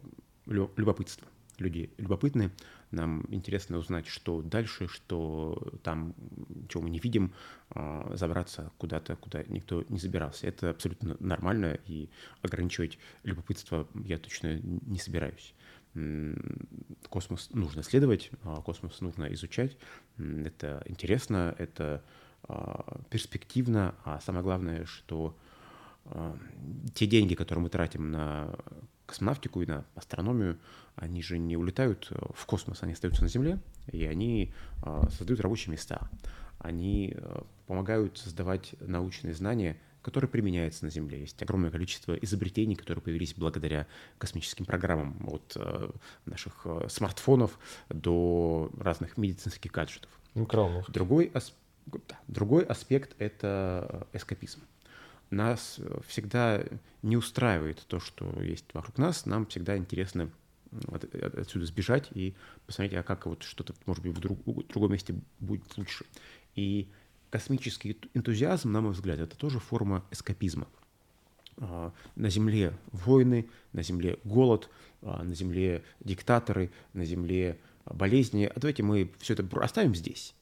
[0.46, 1.26] любопытство.
[1.62, 2.50] Люди любопытны,
[2.90, 6.12] нам интересно узнать, что дальше, что там,
[6.68, 7.32] чего мы не видим,
[7.70, 10.48] а, забраться куда-то, куда никто не забирался.
[10.48, 12.10] Это абсолютно нормально, и
[12.42, 15.54] ограничивать любопытство я точно не собираюсь.
[17.08, 19.76] Космос нужно следовать, а, космос нужно изучать.
[20.18, 22.02] Это интересно, это
[23.08, 25.36] перспективно, а самое главное, что
[26.06, 26.36] а,
[26.94, 28.54] те деньги, которые мы тратим на
[29.12, 30.58] космонавтику и на астрономию,
[30.96, 33.58] они же не улетают э, в космос, они остаются на Земле,
[33.90, 36.08] и они а, создают рабочие места.
[36.58, 41.20] Они э, помогают создавать научные знания, которые применяются на Земле.
[41.20, 45.90] Есть огромное количество изобретений, которые появились благодаря космическим программам, от э,
[46.24, 47.58] наших смартфонов
[47.90, 50.10] до разных медицинских гаджетов.
[50.88, 51.54] Другой, ас...
[51.86, 54.60] да, другой аспект— это эскапизм
[55.32, 56.62] нас всегда
[57.02, 59.26] не устраивает то, что есть вокруг нас.
[59.26, 60.30] Нам всегда интересно
[60.88, 62.34] от, отсюда сбежать и
[62.66, 66.04] посмотреть, а как вот что-то, может быть, в, друг, в другом месте будет лучше.
[66.54, 66.88] И
[67.30, 70.68] космический энтузиазм, на мой взгляд, это тоже форма эскапизма.
[71.58, 74.70] А, на Земле войны, на Земле голод,
[75.02, 78.44] а, на Земле диктаторы, на Земле болезни.
[78.44, 80.34] А давайте мы все это оставим здесь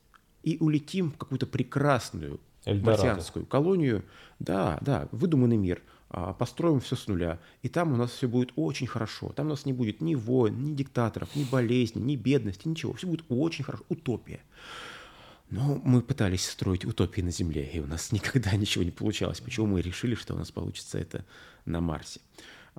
[0.43, 2.41] и улетим в какую-то прекрасную.
[2.67, 4.05] Марсианскую колонию.
[4.39, 5.83] Да, да, выдуманный мир.
[6.13, 7.39] А, построим все с нуля.
[7.63, 9.31] И там у нас все будет очень хорошо.
[9.31, 12.93] Там у нас не будет ни войн, ни диктаторов, ни болезней, ни бедности, ничего.
[12.95, 13.85] Все будет очень хорошо.
[13.89, 14.41] Утопия.
[15.51, 19.41] Но мы пытались строить утопии на Земле, и у нас никогда ничего не получалось.
[19.41, 21.25] Почему мы решили, что у нас получится это
[21.65, 22.21] на Марсе?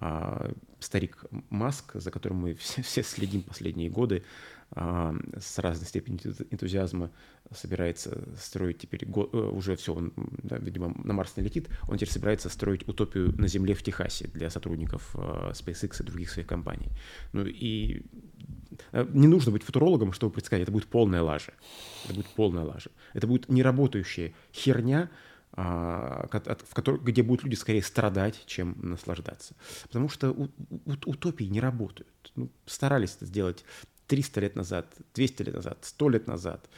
[0.03, 4.23] А, старик Маск, за которым мы все, все следим последние годы,
[4.71, 7.11] а, с разной степенью энтузиазма
[7.51, 12.09] собирается строить теперь, э, уже все, он, да, видимо, на Марс не летит, он теперь
[12.09, 16.89] собирается строить утопию на Земле в Техасе для сотрудников э, SpaceX и других своих компаний.
[17.33, 18.01] Ну и
[18.93, 21.53] э, не нужно быть футурологом, чтобы предсказать, это будет полная лажа.
[22.05, 22.89] Это будет полная лажа.
[23.13, 26.29] Это будет неработающая херня, а, в
[26.73, 29.55] которой, где будут люди скорее страдать, чем наслаждаться.
[29.83, 30.31] Потому что
[31.05, 32.31] утопии не работают.
[32.35, 33.65] Ну, старались это сделать
[34.07, 36.69] 300 лет назад, 200 лет назад, 100 лет назад.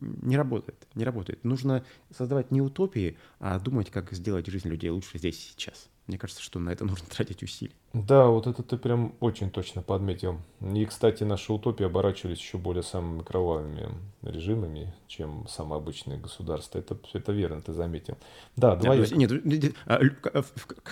[0.00, 1.44] Не работает, не работает.
[1.44, 5.88] Нужно создавать не утопии, а думать, как сделать жизнь людей лучше здесь и сейчас.
[6.10, 7.72] Мне кажется, что на это нужно тратить усилия.
[7.92, 10.40] Да, вот это ты прям очень точно подметил.
[10.60, 13.90] И, кстати, наши утопии оборачивались еще более самыми кровавыми
[14.22, 16.80] режимами, чем самые обычные государства.
[16.80, 18.18] Это, это верно, ты заметил.
[18.56, 18.98] Да, давай.
[19.12, 19.40] Нет, я...
[19.44, 20.00] нет, а,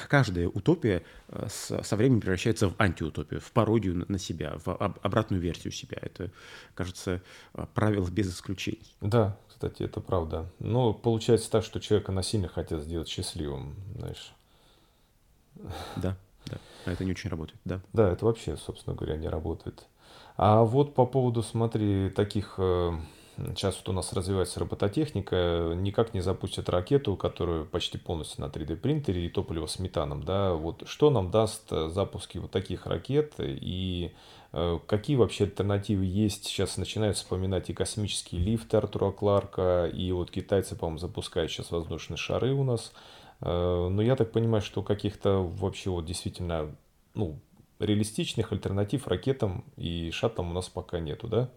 [0.09, 5.73] каждая утопия э, со временем превращается в антиутопию, в пародию на себя, в обратную версию
[5.73, 5.99] себя.
[6.01, 6.31] Это,
[6.75, 7.23] кажется,
[7.55, 8.95] э, правило без исключений.
[9.01, 10.49] Да, кстати, это правда.
[10.61, 14.33] Но получается так, что человека насильно хотят сделать счастливым, знаешь.
[15.97, 16.17] Да,
[16.47, 16.59] да.
[16.87, 17.81] А это не очень работает, да.
[17.93, 19.87] Да, это вообще, собственно говоря, не работает.
[20.37, 22.55] А вот по поводу, смотри, таких...
[22.59, 22.93] Э,
[23.55, 28.77] сейчас вот у нас развивается робототехника, никак не запустят ракету, которая почти полностью на 3D
[28.77, 33.35] принтере и топливо с метаном, да, вот что нам даст э, запуски вот таких ракет
[33.39, 34.13] и
[34.53, 36.47] э, какие вообще альтернативы есть?
[36.47, 42.17] Сейчас начинают вспоминать и космические лифты Артура Кларка, и вот китайцы, по-моему, запускают сейчас воздушные
[42.17, 42.93] шары у нас.
[43.41, 46.75] Э, но я так понимаю, что каких-то вообще вот действительно,
[47.15, 47.41] ну,
[47.79, 51.51] реалистичных альтернатив ракетам и шаттлам у нас пока нету, да?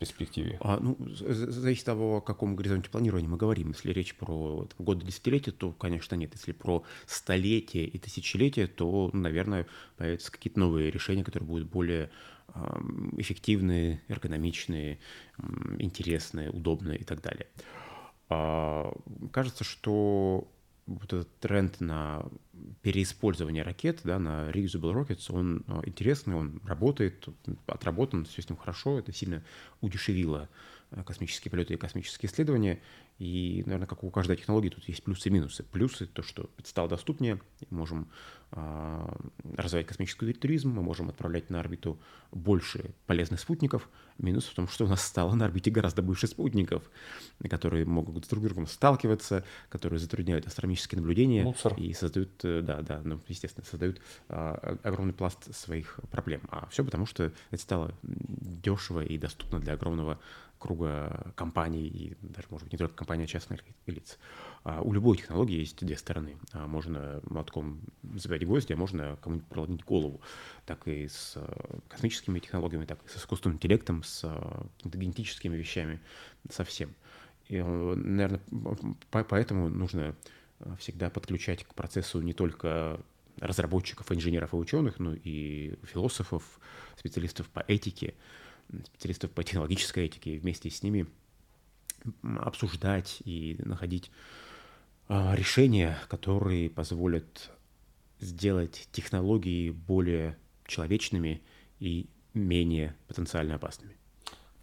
[0.00, 0.58] перспективе?
[0.62, 3.68] А, ну, зависит от того, о каком горизонте планирования мы говорим.
[3.68, 6.32] Если речь про годы десятилетия, то, конечно, нет.
[6.34, 9.66] Если про столетия и тысячелетия, то, наверное,
[9.98, 12.10] появятся какие-то новые решения, которые будут более
[13.18, 14.98] эффективные, эргономичные,
[15.78, 17.46] интересные, удобные и так далее.
[18.30, 18.92] А,
[19.32, 20.48] кажется, что
[20.86, 22.24] вот этот тренд на
[22.82, 27.28] переиспользование ракет, да, на reusable rockets, он а, интересный, он работает,
[27.66, 29.42] отработан, все с ним хорошо, это сильно
[29.80, 32.80] удешевило э, космические полеты и космические исследования.
[33.18, 35.62] И, наверное, как у каждой технологии, тут есть плюсы и минусы.
[35.62, 38.08] Плюсы— то, что стало доступнее, мы можем
[38.52, 39.16] э,
[39.56, 42.00] развивать космический туризм, мы можем отправлять на орбиту
[42.32, 43.90] больше полезных спутников.
[44.16, 46.90] Минус в том, что у нас стало на орбите гораздо больше спутников,
[47.50, 51.74] которые могут друг с другом сталкиваться, которые затрудняют астрономические наблюдения Мусор.
[51.76, 54.00] и создают, э, да, да, ну, естественно, создают
[54.30, 56.40] э, огромный пласт своих проблем.
[56.48, 60.18] А все потому, что это стало дешево и доступно для огромного
[60.60, 64.18] круга компаний, и даже, может быть, не только компаний, а частных лиц.
[64.62, 66.36] А у любой технологии есть две стороны.
[66.52, 67.80] А можно молотком
[68.14, 70.20] забивать гвозди, а можно кому-нибудь проломить голову.
[70.66, 74.24] Так и с э, космическими технологиями, так и с искусственным интеллектом, с
[74.84, 75.98] генетическими вещами,
[76.50, 76.94] совсем.
[77.48, 78.40] И, наверное,
[79.10, 80.14] поэтому нужно
[80.78, 83.00] всегда подключать к процессу не только
[83.38, 86.44] разработчиков, инженеров и ученых, но и философов,
[86.96, 88.14] специалистов по этике,
[88.84, 91.06] специалистов по технологической этике, и вместе с ними
[92.38, 94.10] обсуждать и находить
[95.08, 97.50] а, решения, которые позволят
[98.20, 101.42] сделать технологии более человечными
[101.78, 103.96] и менее потенциально опасными.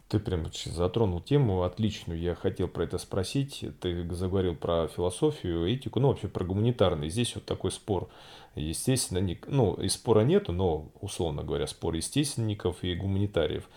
[0.07, 2.19] Ты прям затронул тему отличную.
[2.19, 3.65] Я хотел про это спросить.
[3.81, 7.09] Ты заговорил про философию, этику, ну вообще про гуманитарный.
[7.09, 8.09] Здесь вот такой спор.
[8.57, 13.69] Естественно, не, ну и спора нету, но условно говоря, спор естественников и гуманитариев.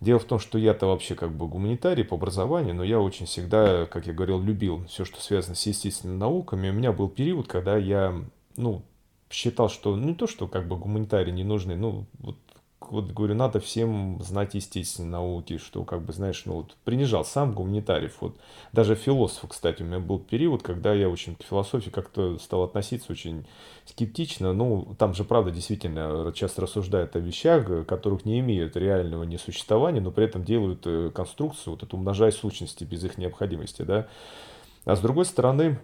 [0.00, 3.86] Дело в том, что я-то вообще как бы гуманитарий по образованию, но я очень всегда,
[3.86, 6.70] как я говорил, любил все, что связано с естественными науками.
[6.70, 8.14] У меня был период, когда я,
[8.56, 8.82] ну,
[9.28, 12.36] считал, что ну, не то, что как бы гуманитарии не нужны, ну, вот
[12.80, 17.52] вот говорю, надо всем знать естественные науки, что, как бы, знаешь, ну вот принижал сам
[17.52, 18.16] гуманитариев.
[18.20, 18.36] Вот
[18.72, 23.12] даже философ, кстати, у меня был период, когда я очень к философии как-то стал относиться
[23.12, 23.46] очень
[23.84, 24.52] скептично.
[24.52, 30.10] Ну, там же, правда, действительно часто рассуждают о вещах, которых не имеют реального несуществования, но
[30.10, 34.06] при этом делают э, конструкцию, вот эту умножая сущности без их необходимости, да.
[34.84, 35.78] А с другой стороны,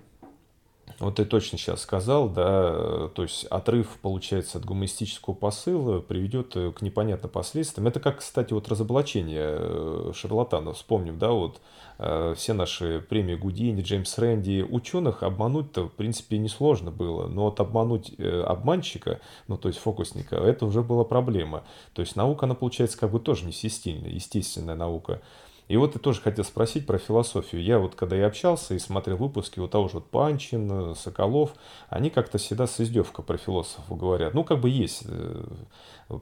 [1.01, 6.73] вот ты точно сейчас сказал, да, то есть отрыв, получается, от гуманистического посыла приведет э,
[6.73, 7.87] к непонятным последствиям.
[7.87, 10.77] Это как, кстати, вот разоблачение э, шарлатанов.
[10.77, 11.61] Вспомним, да, вот
[11.99, 17.27] э, все наши премии Гудини, Джеймс Рэнди, ученых обмануть-то, в принципе, несложно было.
[17.27, 21.65] Но вот обмануть обманщика, ну, то есть фокусника, это уже была проблема.
[21.93, 25.21] То есть наука, она, получается, как бы тоже не естественная наука.
[25.69, 27.63] И вот я тоже хотел спросить про философию.
[27.63, 31.55] Я вот когда я общался и смотрел выпуски у того же вот Панчин, Соколов,
[31.89, 34.35] они как-то всегда с издевкой про философов говорят.
[34.35, 35.05] Ну, как бы есть.
[35.07, 35.45] Э,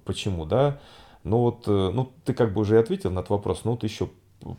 [0.04, 0.80] почему, да?
[1.24, 4.08] Ну вот, э, ну ты как бы уже ответил на этот вопрос, ну вот еще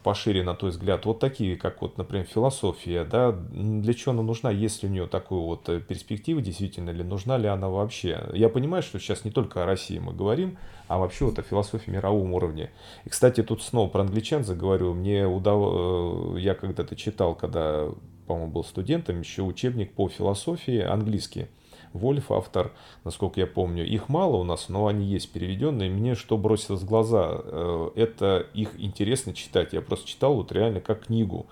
[0.04, 4.52] пошире на твой взгляд, вот такие, как вот, например, философия, да, для чего она нужна,
[4.52, 8.30] есть ли у нее такой вот э, перспектива действительно, или нужна ли она вообще?
[8.34, 11.92] Я понимаю, что сейчас не только о России мы говорим, а вообще вот о философии
[11.92, 12.72] мировом уровне.
[13.06, 17.90] И, кстати, тут снова про англичан заговорю, мне удалось, э, я когда-то читал, когда,
[18.28, 21.48] по-моему, был студентом, еще учебник по философии английский,
[21.94, 22.72] Вольф автор,
[23.04, 23.86] насколько я помню.
[23.86, 25.90] Их мало у нас, но они есть переведенные.
[25.90, 29.74] Мне что бросилось в глаза, э, это их интересно читать.
[29.74, 31.48] Я просто читал вот реально как книгу.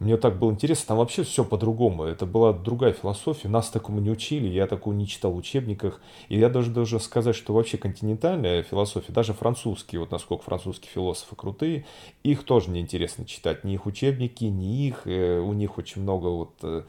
[0.00, 2.04] Мне так было интересно, там вообще все по-другому.
[2.04, 6.00] Это была другая философия, нас такому не учили, я такого не читал в учебниках.
[6.28, 11.36] И я даже должен сказать, что вообще континентальная философия, даже французские, вот насколько французские философы
[11.36, 11.86] крутые,
[12.24, 13.62] их тоже не интересно читать.
[13.62, 16.82] Ни их учебники, ни их, э, у них очень много вот э,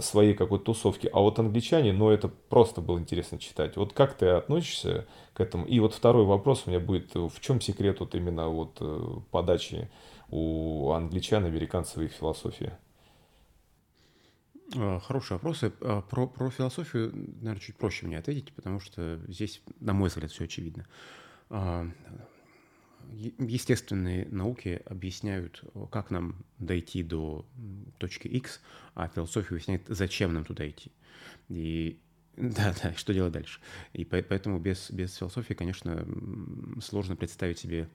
[0.00, 1.08] своей какой-то тусовки.
[1.12, 3.76] А вот англичане, ну, это просто было интересно читать.
[3.76, 5.66] Вот как ты относишься к этому?
[5.66, 9.00] И вот второй вопрос у меня будет, в чем секрет вот именно вот э,
[9.30, 9.90] подачи
[10.30, 12.72] у англичан, американцев их философии?
[14.76, 15.72] А, хорошие вопросы.
[15.80, 20.30] А, про, про философию, наверное, чуть проще мне ответить, потому что здесь, на мой взгляд,
[20.30, 20.86] все очевидно.
[23.10, 27.46] А, естественные науки объясняют, как нам дойти до
[27.98, 28.60] точки X,
[28.94, 30.92] а философия объясняет, зачем нам туда идти.
[31.48, 31.98] И
[32.36, 33.60] да, да, что делать дальше.
[33.92, 36.06] И поэтому без, без философии, конечно,
[36.80, 37.88] сложно представить себе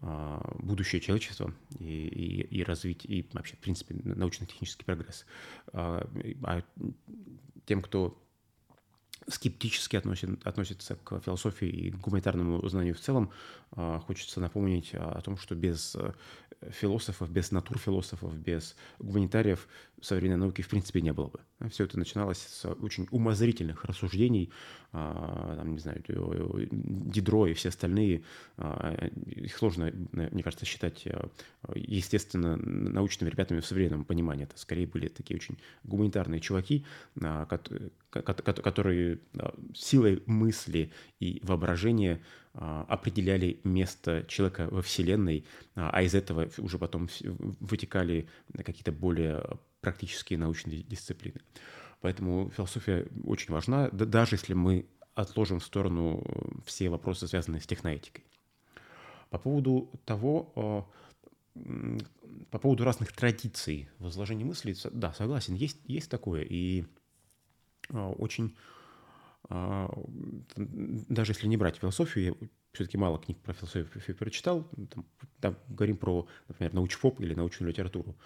[0.00, 5.24] будущее человечества и, и, и развить, и вообще, в принципе, научно-технический прогресс.
[5.72, 6.62] А
[7.64, 8.22] тем, кто
[9.28, 13.30] скептически относит, относится к философии и гуманитарному знанию в целом,
[14.06, 15.96] хочется напомнить о том, что без
[16.70, 19.68] философов, без натурфилософов, без гуманитариев
[20.00, 21.40] современной науки в принципе не было бы.
[21.70, 24.50] Все это начиналось с очень умозрительных рассуждений,
[24.92, 26.02] а, там, не знаю,
[26.70, 28.22] Дидро и все остальные,
[28.56, 31.28] а, их сложно, мне кажется, считать, а,
[31.74, 34.44] естественно, научными ребятами в современном понимании.
[34.44, 36.84] Это скорее были такие очень гуманитарные чуваки,
[38.10, 39.20] которые
[39.74, 42.20] силой мысли и воображения
[42.52, 45.44] определяли место человека во Вселенной,
[45.74, 47.08] а из этого уже потом
[47.60, 48.28] вытекали
[48.64, 51.40] какие-то более практические научные дисциплины.
[52.00, 57.66] Поэтому философия очень важна, даже если мы отложим в сторону э, все вопросы, связанные с
[57.66, 58.24] техноэтикой.
[59.30, 60.88] По поводу того,
[61.54, 61.98] э,
[62.50, 66.42] по поводу разных традиций в изложении мыслей, да, согласен, есть, есть такое.
[66.42, 66.84] И
[67.88, 68.54] э, очень,
[69.48, 75.06] даже если не брать философию, я все-таки мало книг про философию прочитал, там,
[75.40, 78.16] там говорим про, например, научпоп или научную литературу.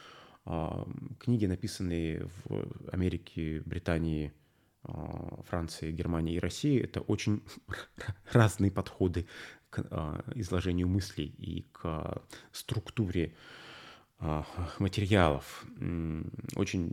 [0.47, 0.87] А,
[1.19, 4.33] книги, написанные в Америке, Британии,
[4.83, 7.43] а, Франции, Германии и России, это очень
[8.33, 9.27] разные подходы
[9.69, 12.23] к а, изложению мыслей и к
[12.53, 13.35] структуре
[14.79, 15.65] материалов.
[16.55, 16.93] Очень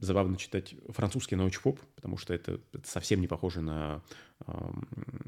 [0.00, 4.04] забавно читать французский научпоп, потому что это, совсем не похоже на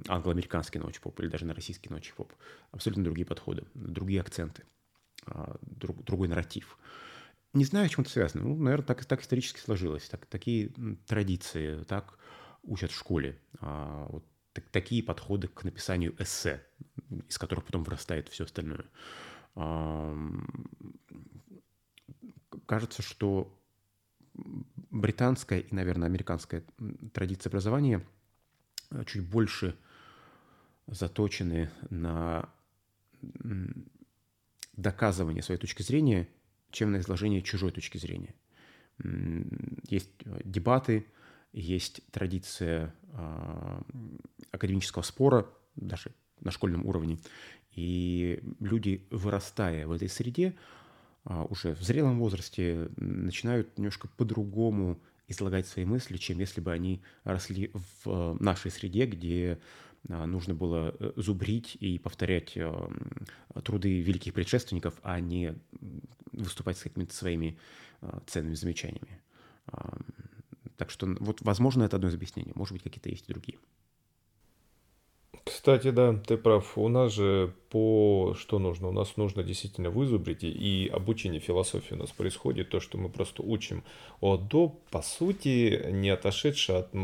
[0.07, 2.33] англо-американский научпоп или даже на российский научпоп.
[2.71, 4.63] Абсолютно другие подходы, другие акценты,
[5.63, 6.79] друг, другой нарратив.
[7.55, 8.45] Не знаю, с чем это связано.
[8.45, 10.09] Ну, наверное, так, так исторически сложилось.
[10.09, 10.73] Так, такие
[11.07, 12.19] традиции, так
[12.63, 13.39] учат в школе.
[13.61, 14.25] А, вот
[14.55, 16.65] так, такие подходы к написанию эссе,
[17.29, 18.87] из которых потом вырастает все остальное.
[19.55, 20.17] А,
[22.65, 23.55] кажется, что
[24.91, 26.65] британская и, наверное, американская
[27.13, 28.03] традиция образования
[29.05, 29.77] чуть больше
[30.87, 32.49] заточены на
[34.73, 36.29] доказывание своей точки зрения–
[36.73, 38.35] чем на изложение чужой точки зрения.
[39.89, 41.07] Есть э, дебаты,
[41.53, 43.83] есть традиция а,
[44.51, 45.47] академического спора,
[45.77, 47.19] даже на школьном уровне.
[47.73, 50.55] И люди, вырастая в этой среде,
[51.25, 57.03] а, уже в зрелом возрасте, начинают немножко по-другому излагать свои мысли, чем если бы они
[57.25, 59.59] росли в э, нашей среде, где
[60.09, 62.59] нужно было э, зубрить и повторять
[63.65, 65.55] труды великих предшественников, а не
[66.33, 67.59] выступать с какими-то своими
[68.01, 69.21] а, ценными замечаниями.
[70.77, 72.53] Так что, вот, возможно, это одно из объяснений.
[72.55, 73.59] Может быть, какие-то есть и другие.
[75.45, 76.79] Кстати, да, ты прав.
[76.79, 78.89] У нас же по что нужно?
[78.89, 83.43] У нас нужно действительно вызубрить, и обучение философии у нас происходит, то, что мы просто
[83.43, 83.83] учим
[84.21, 86.95] от до, по сути, не отошедшее от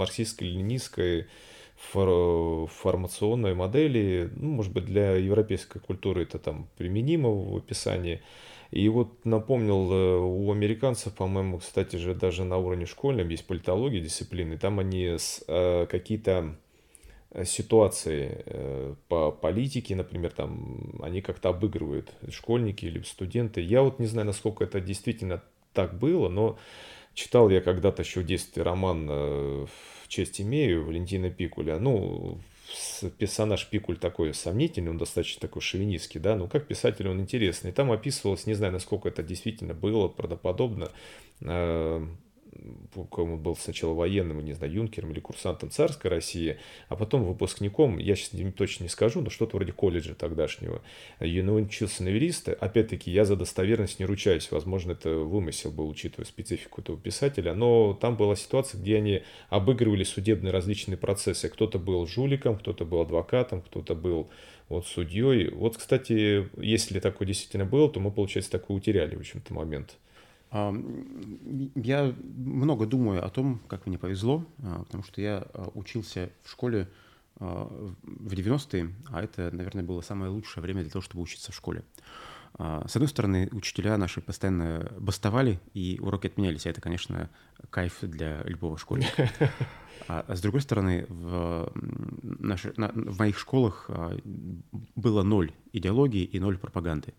[1.78, 8.20] марксистско-ленинистской формационной модели, ну, может быть, для европейской культуры это там применимо в описании,
[8.70, 14.00] и вот напомнил, э, у американцев, по-моему, кстати же, даже на уровне школьном есть политология
[14.00, 16.56] дисциплины, там они э, какие-то
[17.30, 18.44] э, ситуации
[19.08, 23.62] по политике, например, там они как-то обыгрывают школьники или студенты.
[23.62, 26.58] Я вот не знаю, насколько это действительно так было, но
[27.14, 31.78] читал я когда-то еще в детстве роман э, «В честь имею» Валентина Пикуля.
[31.78, 32.38] Ну,
[33.18, 37.72] персонаж Пикуль такой сомнительный, он достаточно такой шовинистский, да, но как писатель он интересный.
[37.72, 40.90] Там описывалось, не знаю, насколько это действительно было правдоподобно,
[43.10, 48.16] кому был сначала военным, не знаю, юнкером или курсантом царской России, а потом выпускником, я
[48.16, 50.82] сейчас точно не скажу, но что-то вроде колледжа тогдашнего.
[51.20, 52.54] И научился на юриста.
[52.54, 54.50] Опять-таки, я за достоверность не ручаюсь.
[54.50, 57.54] Возможно, это вымысел был, учитывая специфику этого писателя.
[57.54, 61.48] Но там была ситуация, где они обыгрывали судебные различные процессы.
[61.48, 64.28] Кто-то был жуликом, кто-то был адвокатом, кто-то был
[64.68, 65.50] вот судьей.
[65.50, 69.96] Вот, кстати, если такое действительно было, то мы, получается, такой утеряли, в общем-то, момент.
[70.50, 76.50] Я много думаю о том, как мне повезло, а, потому что я а, учился в
[76.50, 76.88] школе
[77.38, 77.66] а,
[78.02, 81.84] в 90-е, а это, наверное, было самое лучшее время для того, чтобы учиться в школе.
[82.58, 86.66] С одной стороны, учителя наши постоянно бастовали, и уроки отменялись.
[86.66, 87.28] А это, конечно,
[87.68, 89.30] кайф для любого школьника.
[90.08, 93.90] А с другой стороны, в, наши, в моих школах
[94.96, 97.12] было ноль идеологии и ноль пропаганды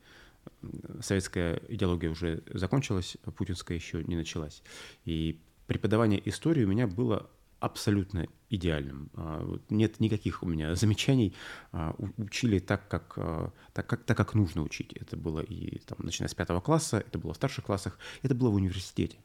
[1.02, 4.64] советская идеология уже закончилась, путинская еще не началась.
[5.06, 7.30] И преподавание истории у меня было
[7.60, 9.10] абсолютно идеальным.
[9.14, 11.34] А, нет никаких у меня замечаний.
[11.72, 14.94] А, учили так, как, а, так, как, так, как нужно учить.
[14.94, 18.50] Это было и там, начиная с пятого класса, это было в старших классах, это было
[18.50, 19.18] в университете.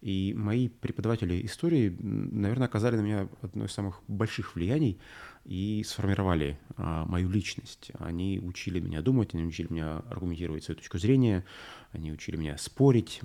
[0.00, 4.98] И мои преподаватели истории, наверное, оказали на меня одно из самых больших влияний
[5.44, 7.92] и сформировали мою личность.
[7.98, 11.44] Они учили меня думать, они учили меня аргументировать свою точку зрения,
[11.92, 13.20] они учили меня спорить,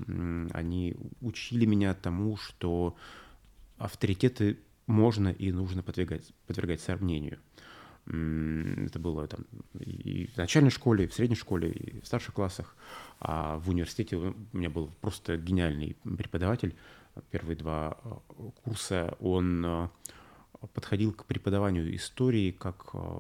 [0.52, 2.96] они учили меня тому, что
[3.78, 7.40] авторитеты можно и нужно подвергать, подвергать сомнению.
[8.06, 9.46] Это было там
[9.80, 12.76] и в начальной школе, и в средней школе, и в старших классах.
[13.20, 16.76] А в университете у меня был просто гениальный преподаватель.
[17.32, 19.90] Первые два э, курса он э,
[20.74, 23.20] подходил к преподаванию истории как, э,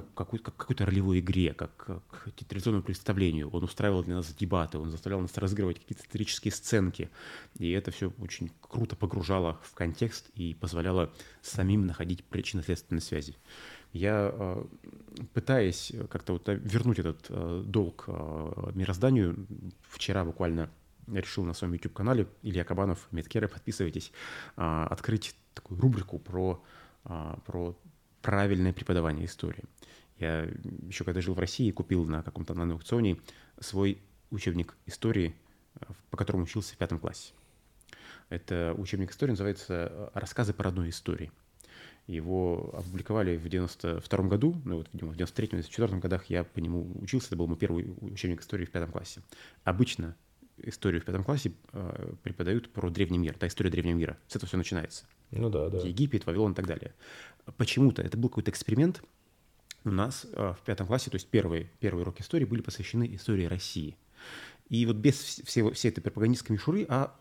[0.00, 3.50] как какой-то, как, какой-то ролевой игре, как, как традиционному представлению.
[3.50, 7.10] Он устраивал для нас дебаты, он заставлял нас разыгрывать какие-то исторические сценки.
[7.58, 13.36] И это все очень круто погружало в контекст и позволяло самим находить причинно-следственные связи.
[13.92, 14.64] Я, э,
[15.34, 19.46] пытаясь как-то вот вернуть этот э, долг э, мирозданию,
[19.88, 20.70] вчера буквально
[21.08, 24.12] решил на своем YouTube-канале Илья Кабанов, Медкеры, подписывайтесь,
[24.54, 26.62] открыть такую рубрику про,
[27.02, 27.76] про
[28.22, 29.64] правильное преподавание истории.
[30.18, 30.48] Я
[30.86, 33.18] еще когда жил в России, купил на каком-то на аукционе
[33.58, 35.34] свой учебник истории,
[35.76, 37.32] э, по которому учился в пятом классе.
[38.28, 41.32] Это учебник истории называется э, «Рассказы по родной истории».
[42.06, 47.28] Его опубликовали в 92 году, ну вот, видимо, в 93-94 годах я по нему учился,
[47.28, 49.22] это был мой первый учебник истории в пятом классе.
[49.64, 50.16] Обычно
[50.58, 54.18] историю в пятом классе э, преподают про древний мир, да, история древнего мира.
[54.28, 55.06] С этого все начинается.
[55.30, 55.78] Ну да, да.
[55.78, 56.94] Египет, Вавилон и так далее.
[57.56, 59.02] Почему-то это был какой-то эксперимент,
[59.84, 63.46] у нас э, в пятом классе, то есть первые, первые уроки истории были посвящены истории
[63.46, 63.96] России.
[64.68, 67.14] И вот без всего, всей этой пропагандистской мишуры, а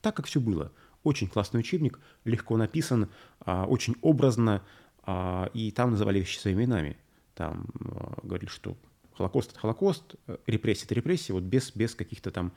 [0.00, 0.72] так, как все было.
[1.02, 3.08] Очень классный учебник, легко написан,
[3.40, 4.62] а, очень образно,
[5.02, 6.96] а, и там называли вещи своими именами.
[7.34, 8.76] Там а, говорили, что
[9.14, 10.14] Холокост– это Холокост,
[10.46, 12.52] репрессия– это репрессия, вот без, без каких-то там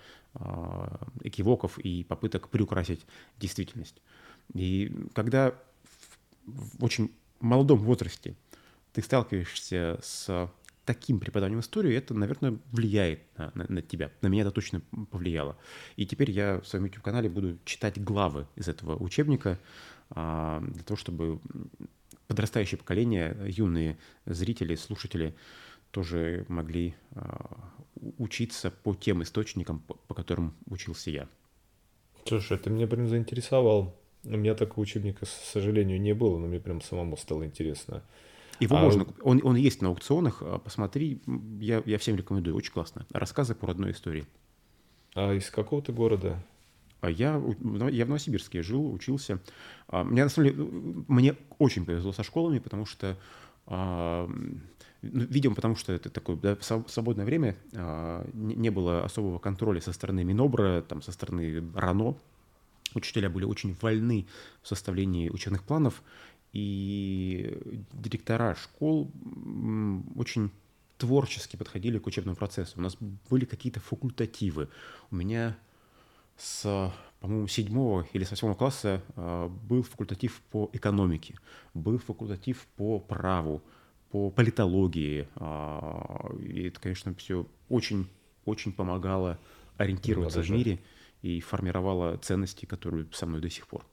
[1.23, 3.05] экивоков и попыток приукрасить
[3.39, 4.01] действительность.
[4.53, 5.53] И когда
[6.45, 8.35] в очень молодом возрасте
[8.93, 10.49] ты сталкиваешься с
[10.89, 14.11] таким преподанием истории, это, наверное, влияет на, на, на тебя.
[14.21, 14.81] На меня это точно
[15.11, 15.55] повлияло.
[15.97, 19.59] И теперь я в своем YouTube-канале буду читать главы из этого учебника
[20.09, 21.39] а, для того, чтобы
[22.27, 25.35] подрастающее поколение, юные зрители, слушатели
[25.91, 27.71] тоже могли а,
[28.17, 31.29] учиться по тем источникам, по, по которым учился я.
[32.25, 33.95] Слушай, ты меня прям заинтересовал.
[34.29, 38.03] У меня такого учебника, к сожалению, не было, но мне прям самому стало интересно.
[38.59, 38.81] Его а...
[38.81, 41.19] можно, он, он есть на аукционах, а, посмотри,
[41.59, 43.07] я, я всем рекомендую, очень классно.
[43.11, 44.25] Рассказы по родной истории.
[45.15, 46.43] А из какого ты города?
[47.01, 47.41] А я,
[47.89, 49.39] я в Новосибирске жил, учился.
[49.87, 50.63] А, мне, на самом деле,
[51.07, 53.17] мне очень повезло со школами, потому что,
[53.65, 54.27] ну,
[55.01, 57.55] видимо, потому что это такое да, свободное время,
[58.33, 62.15] не было особого контроля со стороны Минобра, там, со стороны РАНО.
[62.95, 64.27] Учителя были очень вольны
[64.61, 66.01] в составлении учебных планов,
[66.53, 67.57] и
[67.93, 69.11] директора школ
[70.15, 70.51] очень
[70.97, 72.73] творчески подходили к учебному процессу.
[72.77, 72.97] У нас
[73.29, 74.69] были какие-то факультативы.
[75.11, 75.57] У меня
[76.37, 81.35] с, по-моему, седьмого или с восьмого класса э, был факультатив по экономике,
[81.73, 83.61] был факультатив по праву,
[84.11, 85.27] по политологии.
[85.35, 89.37] Э, и это, конечно, все очень-очень помогало
[89.77, 90.79] ориентироваться в мире
[91.21, 93.85] и формировало ценности, которые со мной до сих пор.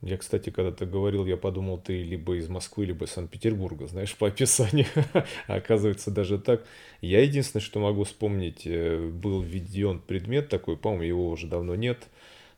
[0.00, 4.14] Я, кстати, когда ты говорил, я подумал, ты либо из Москвы, либо из Санкт-Петербурга, знаешь,
[4.14, 4.86] по описанию.
[5.48, 6.64] а оказывается, даже так.
[7.00, 12.06] Я единственное, что могу вспомнить, э, был введен предмет такой, по-моему, его уже давно нет,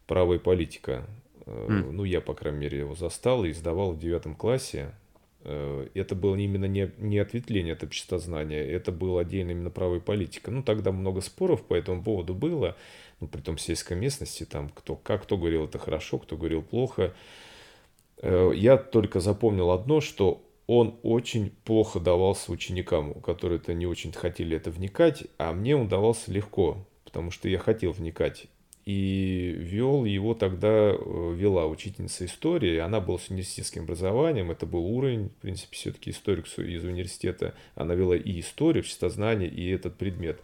[0.07, 1.07] право и политика.
[1.47, 1.93] Mm.
[1.93, 4.93] Ну, я, по крайней мере, его застал и сдавал в девятом классе.
[5.43, 10.01] Э, это было именно не, не ответвление от обществознания, это было отдельно именно право и
[10.01, 10.51] политика.
[10.51, 12.77] Ну, тогда много споров по этому поводу было
[13.21, 17.15] ну, при том сельской местности, там кто как, кто говорил это хорошо, кто говорил плохо.
[18.19, 24.57] Э, я только запомнил одно, что он очень плохо давался ученикам, которые-то не очень хотели
[24.57, 28.47] это вникать, а мне он давался легко, потому что я хотел вникать.
[28.87, 34.85] И вел его тогда, э, вела учительница истории, она была с университетским образованием, это был
[34.85, 40.41] уровень, в принципе, все-таки историк из университета, она вела и историю, обществознание, и этот предмет.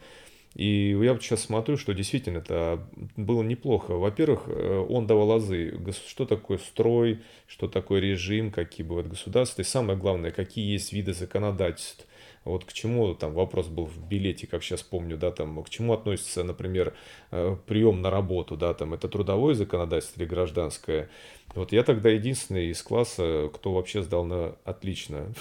[0.57, 3.93] И я вот сейчас смотрю, что действительно это было неплохо.
[3.93, 9.67] Во-первых, э, он давал азы, что такое строй, что такое режим, какие бывают государства, и
[9.67, 12.07] самое главное, какие есть виды законодательств.
[12.47, 15.93] Вот к чему там вопрос был в билете, как сейчас помню, да, там, к чему
[15.93, 16.95] относится, например,
[17.33, 21.11] э, прием на работу, да, там, это трудовое законодательство или гражданское,
[21.57, 25.33] Вот я тогда единственный из класса, кто вообще сдал на отлично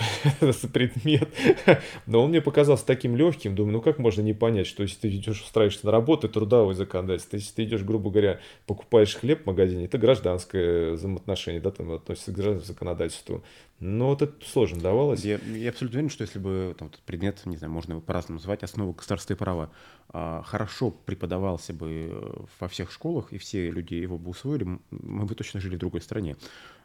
[0.74, 1.30] предмет.
[2.06, 3.56] Но он мне показался таким легким.
[3.56, 7.36] Думаю, ну как можно не понять, что если ты идешь устраиваешься на работу, трудовое законодательство.
[7.36, 12.32] Если ты идешь, грубо говоря, покупаешь хлеб в магазине, это гражданское взаимоотношение, да, там относится
[12.32, 13.44] к гражданскому законодательству.
[13.80, 15.26] Но вот это сложно давалось.
[15.26, 18.64] Я, я абсолютно уверен, что если бы там, предмет, не знаю, можно его по-разному называть,
[18.64, 19.70] основы государства права,
[20.12, 25.36] хорошо преподавался бы э, во всех школах, и все люди его бы усвоили, мы бы
[25.36, 26.38] точно жили в другой стране.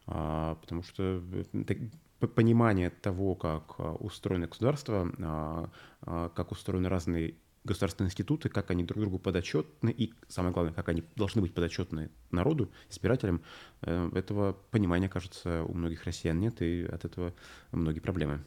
[0.07, 5.71] А, потому что э, понимание того, как а, устроено государство, а,
[6.03, 10.89] а, как устроены разные государственные институты, как они друг другу подотчетны и, самое главное, как
[10.89, 13.43] они должны быть подотчетны народу, избирателям,
[13.83, 17.35] э, этого понимания, кажется, у многих россиян нет, и от этого
[17.73, 18.43] многие проблемы.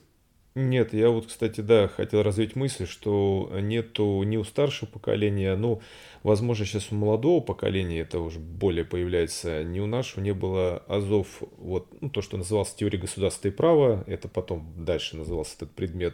[0.55, 5.81] Нет, я вот, кстати, да, хотел развить мысль, что нету ни у старшего поколения, ну,
[6.21, 11.41] возможно, сейчас у молодого поколения это уже более появляется, ни у нашего не было азов,
[11.57, 16.13] вот, ну, то, что называлось теория государства и права, это потом дальше назывался этот предмет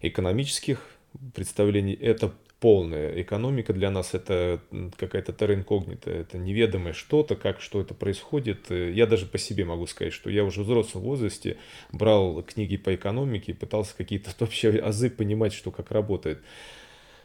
[0.00, 0.86] экономических
[1.34, 2.32] представлений, это
[2.62, 3.20] полная.
[3.20, 4.60] Экономика для нас это
[4.96, 8.70] какая-то терра инкогнита, это неведомое что-то, как что это происходит.
[8.70, 11.56] Я даже по себе могу сказать, что я уже в взрослом возрасте
[11.90, 16.38] брал книги по экономике, пытался какие-то вообще азы понимать, что как работает.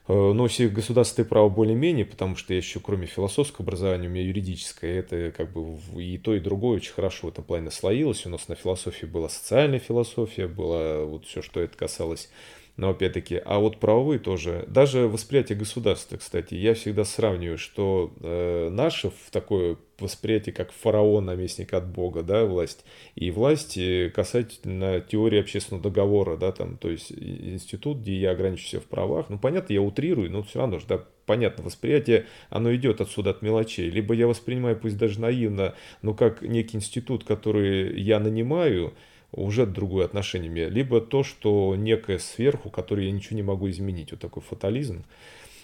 [0.08, 4.24] Э, но все государственное право более-менее, потому что я еще кроме философского образования, у меня
[4.24, 8.26] юридическое, это как бы и то, и другое очень хорошо в этом плане слоилось.
[8.26, 12.30] У нас на философии была социальная философия, было вот все, что это касалось
[12.78, 18.70] но опять-таки, а вот правовые тоже, даже восприятие государства, кстати, я всегда сравниваю, что э,
[18.70, 25.02] наше в такое восприятие как фараон, наместник от Бога, да, власть, и власть э, касательно
[25.02, 29.74] теории общественного договора, да, там, то есть институт, где я ограничиваюсь в правах, ну, понятно,
[29.74, 33.90] я утрирую, но все равно же, да, понятно, восприятие, оно идет отсюда от мелочей.
[33.90, 35.74] Либо я воспринимаю, пусть даже наивно,
[36.04, 38.94] но как некий институт, который я нанимаю,
[39.38, 40.72] уже другое отношение имею.
[40.72, 44.12] Либо то, что некое сверху, которое я ничего не могу изменить.
[44.12, 45.06] Вот такой фатализм.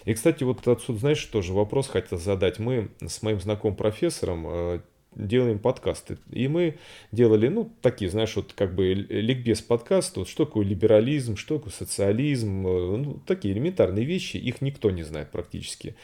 [0.04, 2.58] И, кстати, вот отсюда, знаешь, тоже вопрос хотел задать.
[2.58, 4.80] Мы с моим знакомым профессором э,
[5.14, 6.18] делаем подкасты.
[6.30, 6.78] И мы
[7.10, 11.72] делали, ну, такие, знаешь, вот как бы ликбез подкаст, вот что такое либерализм, что такое
[11.72, 15.94] социализм, э, ну, такие элементарные вещи, их никто не знает практически.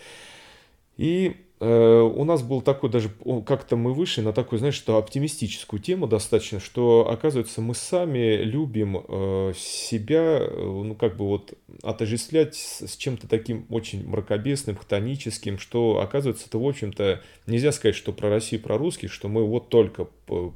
[0.96, 3.10] И у нас был такой даже,
[3.44, 9.04] как-то мы вышли на такую, знаешь, что оптимистическую тему достаточно, что, оказывается, мы сами любим
[9.06, 11.52] э, себя, э, ну, как бы вот
[11.82, 18.12] отождествлять с чем-то таким очень мракобесным, хтоническим, что, оказывается, это, в общем-то, нельзя сказать, что
[18.12, 20.08] про Россию, про русских, что мы вот только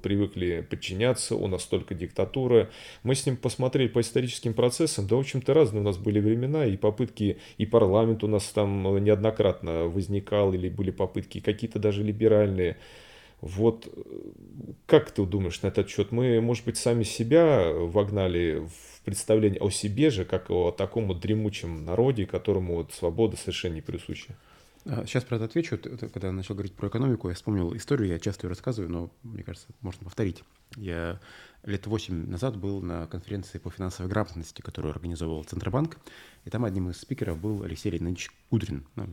[0.02, 2.70] привыкли подчиняться, у нас только диктатура.
[3.02, 6.64] Мы с ним посмотрели по историческим процессам, да, в общем-то, разные у нас были времена,
[6.64, 12.78] и попытки, и парламент у нас там неоднократно возникал, или были попытки, какие-то даже либеральные.
[13.40, 13.92] Вот
[14.86, 16.12] как ты думаешь на этот счет?
[16.12, 21.84] Мы, может быть, сами себя вогнали в представление о себе же, как о таком дремучем
[21.84, 24.34] народе, которому вот свобода совершенно не присуща?
[24.84, 25.78] Сейчас, правда, отвечу.
[25.78, 29.68] Когда начал говорить про экономику, я вспомнил историю, я часто ее рассказываю, но, мне кажется,
[29.80, 30.42] можно повторить.
[30.76, 31.20] Я
[31.62, 35.98] лет восемь назад был на конференции по финансовой грамотности, которую организовывал Центробанк,
[36.44, 39.06] и там одним из спикеров был Алексей Леонидович Кудрин, ну,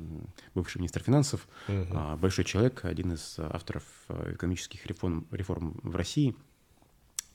[0.53, 2.18] бывший министр финансов, угу.
[2.18, 6.36] большой человек, один из авторов э, экономических реформ, реформ в России.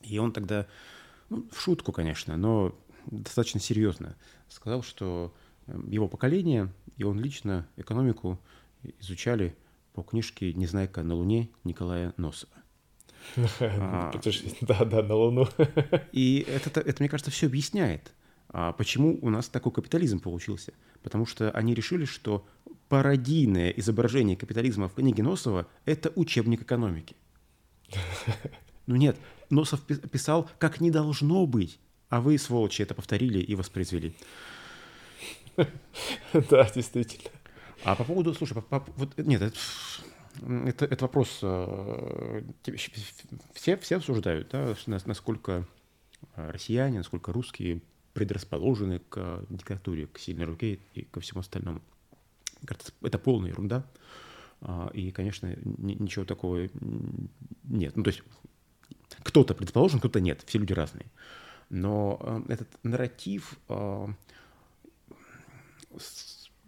[0.03, 0.67] И он тогда,
[1.29, 2.75] ну, в шутку, конечно, но
[3.07, 4.15] достаточно серьезно
[4.49, 5.33] сказал, что
[5.67, 8.39] Эм, его поколение, и он лично экономику
[8.99, 9.55] изучали
[9.93, 12.53] по книжке «Незнайка на Луне» Николая Носова.
[13.59, 14.11] А,
[14.61, 15.47] да, да, на Луну.
[16.11, 18.13] И это, это, мне кажется, все объясняет,
[18.49, 20.73] а почему у нас такой капитализм получился.
[21.03, 22.45] Потому что они решили, что
[22.89, 27.15] пародийное изображение капитализма в книге Носова– это учебник экономики.
[28.87, 29.17] Ну нет,
[29.49, 34.13] Носов писал, как не должно быть, а вы, сволочи, это повторили и воспроизвели.
[36.33, 37.31] Да, действительно.
[37.83, 39.57] А по поводу, слушай, по, по, вот, нет, это,
[40.65, 42.43] это, это вопрос, э,
[43.53, 45.65] все, все обсуждают, да, насколько
[46.35, 47.81] россияне, насколько русские
[48.13, 51.81] предрасположены к диктатуре, к сильной руке и ко всему остальному.
[53.01, 53.85] Это полная ерунда.
[54.61, 56.67] А, и, конечно, ничего такого
[57.63, 57.95] нет.
[57.95, 58.23] Ну, то есть
[59.23, 60.43] кто-то предположен, кто-то нет.
[60.45, 61.05] Все люди разные.
[61.69, 62.17] Но
[62.47, 64.07] э, этот нарратив э,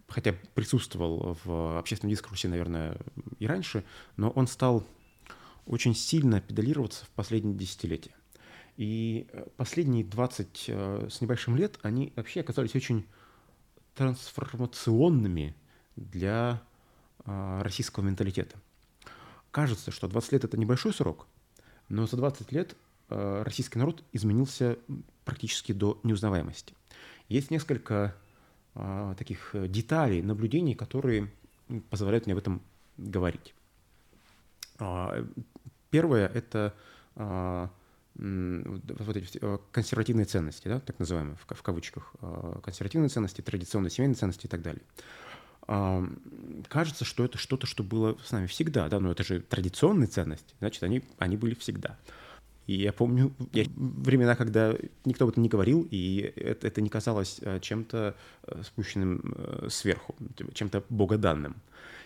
[0.10, 2.98] хотя присутствовал в общественном дискурсе, наверное,
[3.40, 3.84] и раньше,
[4.18, 4.84] но он стал
[5.66, 8.14] очень сильно педалироваться в последние десятилетия.
[8.76, 13.06] И э, последние 20 э, с небольшим лет они вообще оказались очень
[13.94, 15.54] трансформационными
[15.96, 16.62] для
[17.26, 18.58] э, российского менталитета.
[19.52, 21.28] Кажется, что 20 лет это небольшой срок,
[21.90, 22.76] Но за 20 лет
[23.10, 24.78] российский народ изменился
[25.26, 26.76] практически до неузнаваемости.
[27.28, 28.16] Есть несколько
[29.18, 31.32] таких деталей, наблюдений, которые
[31.90, 32.62] позволяют мне об этом
[32.98, 33.54] говорить.
[34.80, 35.26] А,
[35.90, 36.74] первое– это
[37.16, 37.70] а,
[38.16, 39.40] вот эти
[39.72, 42.14] консервативные ценности, да, так называемые, в кавычках,
[42.64, 44.84] консервативные ценности, традиционные семейные ценности и так далее
[46.68, 50.56] кажется, что это что-то, что было с нами всегда, да, но это же традиционные ценности,
[50.60, 51.96] значит, они, они были всегда.
[52.70, 56.90] И я помню я, времена, когда никто об этом не говорил, и это, это не
[56.90, 60.16] казалось э, чем-то э, спущенным э, сверху,
[60.54, 61.56] чем-то богоданным.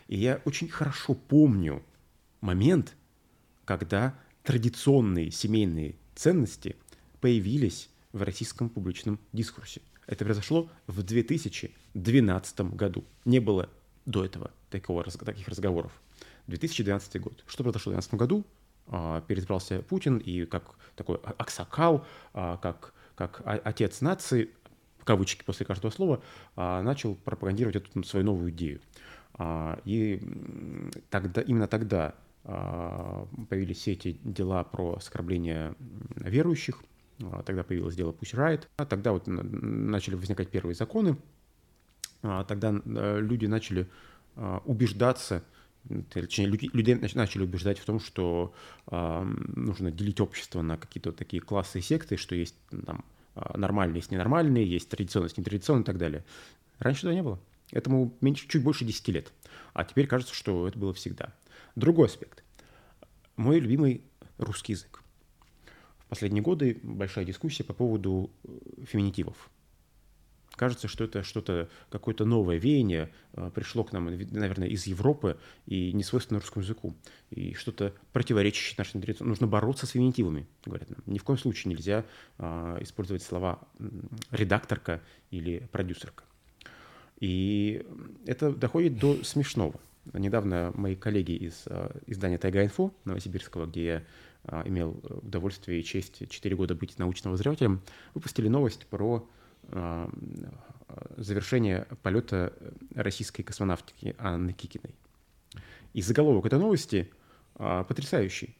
[0.08, 1.84] И я очень хорошо помню
[2.40, 2.96] момент,
[3.66, 6.78] когда традиционные семейные ценности
[7.20, 9.82] появились в российском публичном дискурсе.
[10.08, 13.04] Это произошло в 2012 году.
[13.26, 13.70] Не было
[14.06, 15.92] до этого такого, таких разговоров.
[16.48, 17.44] 2012 год.
[17.48, 18.46] Что произошло в 2012 году?
[18.88, 24.50] А, переизбрался Путин, и как такой аксакал, а, как, как отец нации,
[25.04, 26.22] кавычки после каждого слова,
[26.56, 28.82] а, начал пропагандировать эту свою новую идею.
[29.84, 30.22] И
[31.10, 32.14] тогда, именно тогда
[32.44, 35.74] появились все эти дела про оскорбление
[36.18, 36.84] верующих,
[37.22, 38.68] а, тогда появилось дело Pussy Riot.
[38.78, 41.18] А тогда вот начали возникать первые законы.
[42.22, 43.88] А, тогда э, люди начали
[44.66, 45.44] убеждаться,
[46.10, 48.54] точнее, людей начали убеждать в том, что
[48.90, 52.56] нужно делить общество на какие-то вот такие классы и секты, что есть
[52.86, 53.04] там
[53.36, 56.24] нормальные, есть ненормальные, есть традиционные, есть нетрадиционные и так далее.
[56.80, 57.40] Раньше этого не было.
[57.72, 59.32] Этому меньше, чуть больше 10 лет.
[59.74, 61.34] А теперь кажется, что это было всегда.
[61.76, 62.44] Другой аспект.
[63.36, 64.04] Мой любимый
[64.38, 65.04] русский язык
[66.14, 68.50] последние годы большая дискуссия по поводу э,
[68.86, 69.50] феминитивов.
[70.56, 75.92] Кажется, что это что-то, какое-то новое веяние э, пришло к нам, наверное, из Европы и
[75.94, 76.96] не свойственно русскому языку.
[77.32, 79.24] И что-то противоречащее нашей традиции.
[79.24, 81.00] Нужно бороться с феминитивами, говорят нам.
[81.08, 82.06] Ни в коем случае нельзя
[82.38, 83.60] а, использовать слова
[84.30, 85.02] редакторка
[85.32, 86.24] или продюсерка.
[87.20, 87.84] И
[88.28, 89.80] это доходит до смешного.
[90.14, 94.04] Недавно мои коллеги из а, издания Тайга-Инфо Новосибирского, где я
[94.44, 97.82] а, имел удовольствие и честь 4 года быть научным возревателем,
[98.14, 99.43] выпустили новость про а,
[101.18, 102.54] завершение полета
[102.96, 104.96] российской космонавтики Анны Кикиной.
[105.94, 107.12] И заголовок этой новости
[107.56, 108.58] а, потрясающий.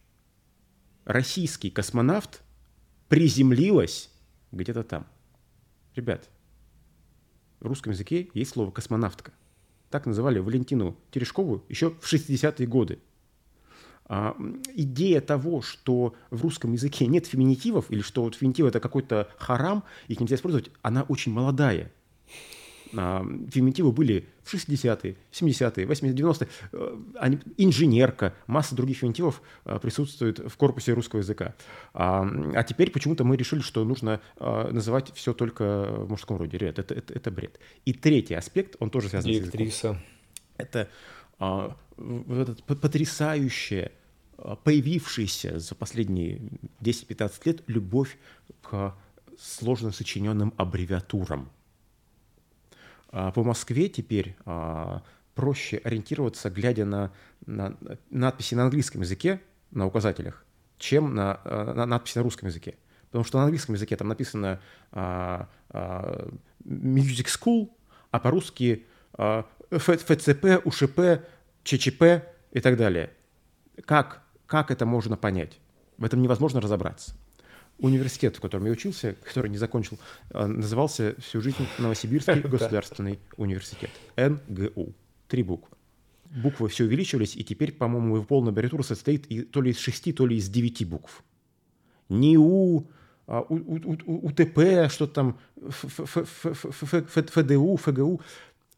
[1.06, 2.42] Российский космонавт
[3.10, 4.10] приземлилась
[4.52, 5.08] где-то там.
[5.96, 6.30] Ребят,
[7.60, 9.32] в русском языке есть слово «космонавтка».
[9.90, 13.00] Так называли Валентину Терешкову еще в 60-е годы.
[14.06, 14.36] А,
[14.76, 19.84] идея того, что в русском языке нет феминитивов, или что вот феминитив это какой-то харам,
[20.08, 21.92] их нельзя использовать, она очень молодая.
[22.96, 26.48] А, феминитивы были в 60-е, 70-е, 80-е, 90-е.
[27.16, 31.56] Они, инженерка, масса других феминитивов а, присутствует в корпусе русского языка.
[31.94, 36.58] А, а теперь почему-то мы решили, что нужно а, называть все только в мужском роде.
[36.58, 37.60] Ребят, это, это, это бред.
[37.86, 39.72] И третий аспект, он тоже связан Директриса.
[39.72, 40.02] с языком.
[40.58, 40.90] Это
[41.98, 43.92] вот это потрясающее,
[44.38, 46.42] а, появившаяся за последние
[46.82, 48.18] 10-15 лет любовь
[48.62, 48.96] к
[49.40, 51.50] сложно сочиненным аббревиатурам.
[53.10, 54.36] А, по Москве теперь
[55.36, 57.12] проще ориентироваться, глядя на,
[57.46, 57.76] на
[58.12, 59.42] надписи на английском языке
[59.72, 60.46] на указателях,
[60.78, 62.76] чем на, на надписи на русском языке.
[63.14, 64.60] Потому что на английском языке там написано
[64.92, 66.32] а, а,
[66.66, 67.70] Music School,
[68.10, 71.22] а по-русски а, ФЦП, УШП,
[71.64, 73.12] ЧЧП и так далее.
[73.86, 75.60] Как, как это можно понять?
[75.98, 77.16] В этом невозможно разобраться.
[77.80, 79.98] Университет, в котором я учился, который не закончил,
[80.30, 83.90] э, назывался всю жизнь Новосибирский государственный университет.
[84.16, 84.94] НГУ.
[85.28, 85.76] Три буквы.
[86.30, 90.26] Буквы все увеличивались, и теперь, по-моему, его полная аббревиатура состоит то ли из шести, то
[90.26, 91.24] ли из девяти букв.
[92.10, 92.88] НИУ,
[93.28, 95.40] УТП, что там,
[97.16, 98.22] ФДУ, ФГУ.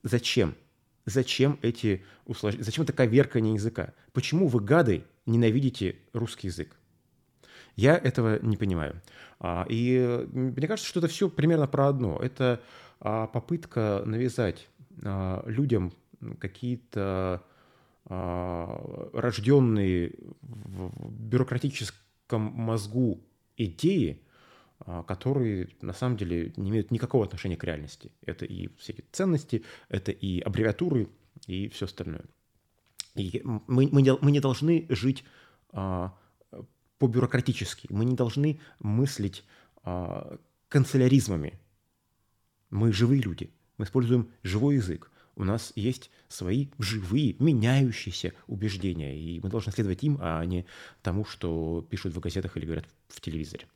[0.04, 0.56] Зачем?
[1.06, 2.66] Зачем эти усложнения?
[2.66, 3.94] Зачем такая веркание языка?
[4.12, 6.76] Почему вы, гады, ненавидите русский язык?
[7.76, 9.02] Я этого не понимаю.
[9.40, 12.18] А, и мне кажется, что это все примерно про одно.
[12.20, 12.62] Это
[13.00, 14.68] а, попытка навязать
[15.04, 15.94] а, людям
[16.40, 17.44] какие-то
[19.14, 23.20] рожденные в бюрократическом мозгу
[23.58, 24.22] идеи,
[25.08, 28.12] которые на самом деле не имеют никакого отношения к реальности.
[28.22, 31.10] Это и все эти ценности, это и аббревиатуры,
[31.48, 32.26] и все остальное.
[33.16, 35.24] И мы, мы, мы не должны жить
[35.72, 36.14] а,
[37.00, 39.44] по-бюрократически, мы не должны мыслить
[39.84, 41.60] а, канцеляризмами.
[42.70, 45.12] Мы живые люди, мы используем живой язык.
[45.36, 50.66] у нас есть свои живые, меняющиеся убеждения, и мы должны следовать им, а не
[51.02, 53.68] тому, что пишут в газетах или говорят в телевизоре.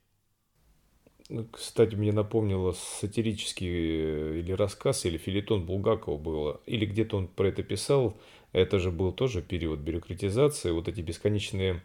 [1.52, 7.50] Кстати, мне напомнило сатирический э, или рассказ, или филитон Булгакова было, или где-то он про
[7.50, 8.18] это писал.
[8.52, 11.84] Это же был тоже период бюрократизации, вот эти бесконечные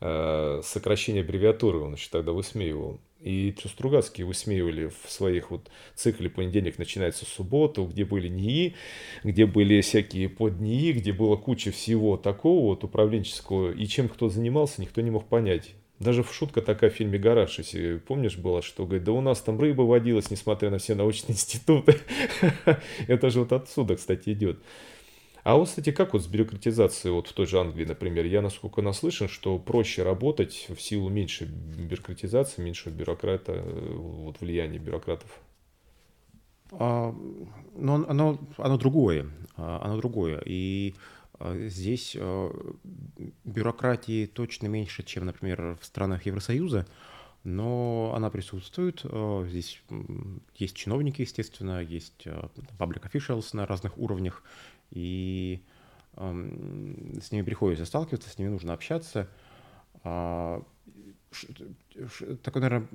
[0.00, 3.00] э, сокращения аббревиатуры он еще тогда высмеивал.
[3.20, 8.76] И Стругацкие высмеивали в своих вот цикле «Понедельник начинается в субботу», где были НИИ,
[9.24, 14.28] где были всякие под НИИ, где было куча всего такого вот управленческого, и чем кто
[14.28, 15.74] занимался, никто не мог понять.
[15.98, 19.40] Даже в шутка такая в фильме «Гараж», если помнишь, была, что говорит, да у нас
[19.40, 21.96] там рыба водилась, несмотря на все научные институты.
[23.06, 24.58] Это же вот отсюда, кстати, идет.
[25.42, 28.82] А вот, кстати, как вот с бюрократизацией вот в той же Англии, например, я насколько
[28.82, 35.30] наслышан, что проще работать в силу меньше бюрократизации, меньше бюрократа, вот влияния бюрократов?
[36.72, 37.14] А,
[37.76, 40.42] но оно, оно другое, а, оно другое.
[40.44, 40.94] И
[41.40, 42.50] здесь а,
[43.44, 46.86] бюрократии точно меньше, чем, например, в странах Евросоюза,
[47.44, 49.00] но она присутствует.
[49.04, 49.82] А, здесь
[50.54, 52.26] есть чиновники, естественно, есть
[52.78, 54.42] public officials на разных уровнях,
[54.90, 55.62] и
[56.14, 59.28] с ними приходится сталкиваться, с ними нужно общаться.
[62.42, 62.88] Такое, наверное,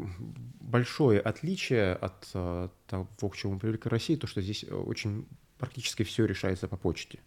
[0.59, 5.27] большое отличие от того, к чему в России, то, что здесь очень
[5.59, 7.19] практически все решается по почте.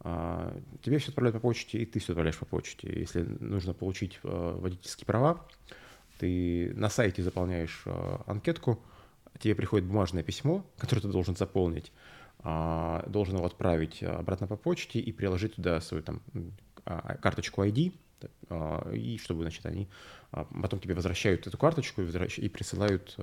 [0.00, 2.92] А, тебе все отправляют по почте, и ты все отправляешь по почте.
[2.94, 5.46] Если нужно получить а, водительские права,
[6.18, 8.82] ты на сайте заполняешь а, анкетку,
[9.38, 11.92] тебе приходит бумажное письмо, которое ты должен заполнить,
[12.44, 16.22] должен его отправить обратно по почте и приложить туда свою там
[16.84, 17.92] карточку ID,
[18.92, 19.88] и чтобы, значит, они
[20.30, 23.18] потом тебе возвращают эту карточку и, присылают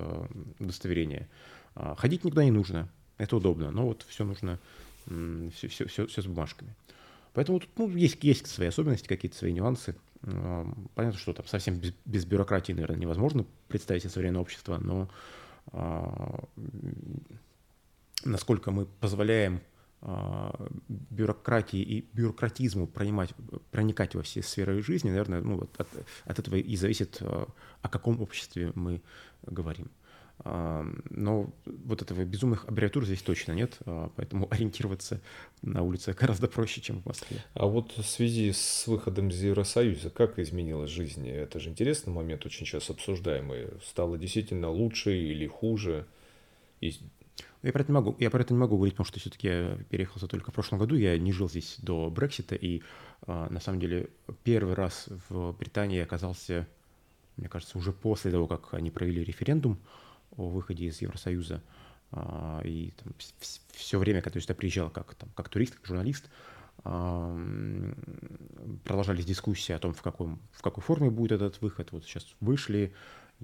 [0.59, 1.29] удостоверение.
[1.75, 4.59] Ходить никуда не нужно, это удобно, но вот все нужно
[5.05, 6.75] все, все, все, все с бумажками.
[7.33, 9.95] Поэтому тут ну, есть, есть свои особенности, какие-то свои нюансы.
[10.21, 15.09] Понятно, что там совсем без, без бюрократии, наверное, невозможно представить себе современное общество, но
[15.71, 16.43] а,
[18.23, 19.61] насколько мы позволяем
[20.01, 20.53] а,
[20.87, 23.33] бюрократии и бюрократизму пронимать,
[23.71, 25.87] проникать во все сферы жизни, наверное, ну, от,
[26.25, 27.47] от этого и зависит, а,
[27.81, 29.01] о каком обществе мы
[29.43, 29.89] говорим.
[30.43, 35.21] Но вот этого безумных аббревиатур здесь точно нет, а, поэтому ориентироваться
[35.61, 37.43] на улице гораздо проще, чем в Москве.
[37.53, 41.27] А вот в связи с выходом из Евросоюза, как изменилась жизнь?
[41.27, 43.67] Это же интересный момент, очень сейчас обсуждаемый.
[43.85, 46.07] Стало действительно лучше или хуже?
[46.79, 46.95] И...
[47.61, 49.77] Я про это не могу, я про это не могу говорить, потому что все-таки я
[49.89, 52.81] переехал только в прошлом году, я не жил здесь до Брексита, и
[53.27, 54.09] а, на самом деле
[54.43, 56.67] первый раз в Британии оказался,
[57.37, 59.79] мне кажется, уже после того, как они провели референдум,
[60.37, 61.61] о выходе из Евросоюза.
[62.11, 63.13] А, и там,
[63.71, 66.29] все время, когда я сюда приезжал как, там, как турист, как журналист,
[68.83, 71.91] продолжались дискуссии о том, в, каком, в какой форме будет этот выход.
[71.91, 72.93] Вот сейчас вышли,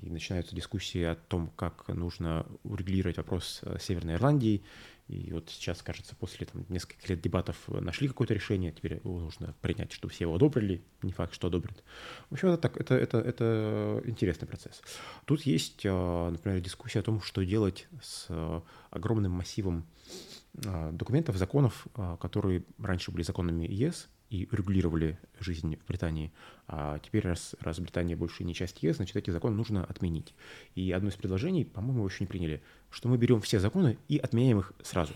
[0.02, 4.64] и начинаются дискуссии о том, как нужно урегулировать вопрос Северной Ирландии.
[5.08, 9.56] И вот сейчас, кажется, после там, нескольких лет дебатов нашли какое-то решение, теперь его нужно
[9.62, 11.82] принять, чтобы все его одобрили, не факт, что одобрят.
[12.30, 14.82] В общем, это, так, это, это, это интересный процесс.
[15.26, 19.86] Тут есть, а, например, дискуссия о том, что делать с а, огромным массивом
[20.66, 21.88] а, документов, законов,
[22.20, 26.32] которые раньше были законами ЕС, и регулировали жизнь в Британии.
[26.68, 30.34] А теперь, раз, раз Британия больше не часть ЕС, значит, эти законы нужно отменить.
[30.76, 34.60] И одно из предложений, по-моему, еще не приняли, что мы берем все законы и отменяем
[34.60, 35.14] их сразу.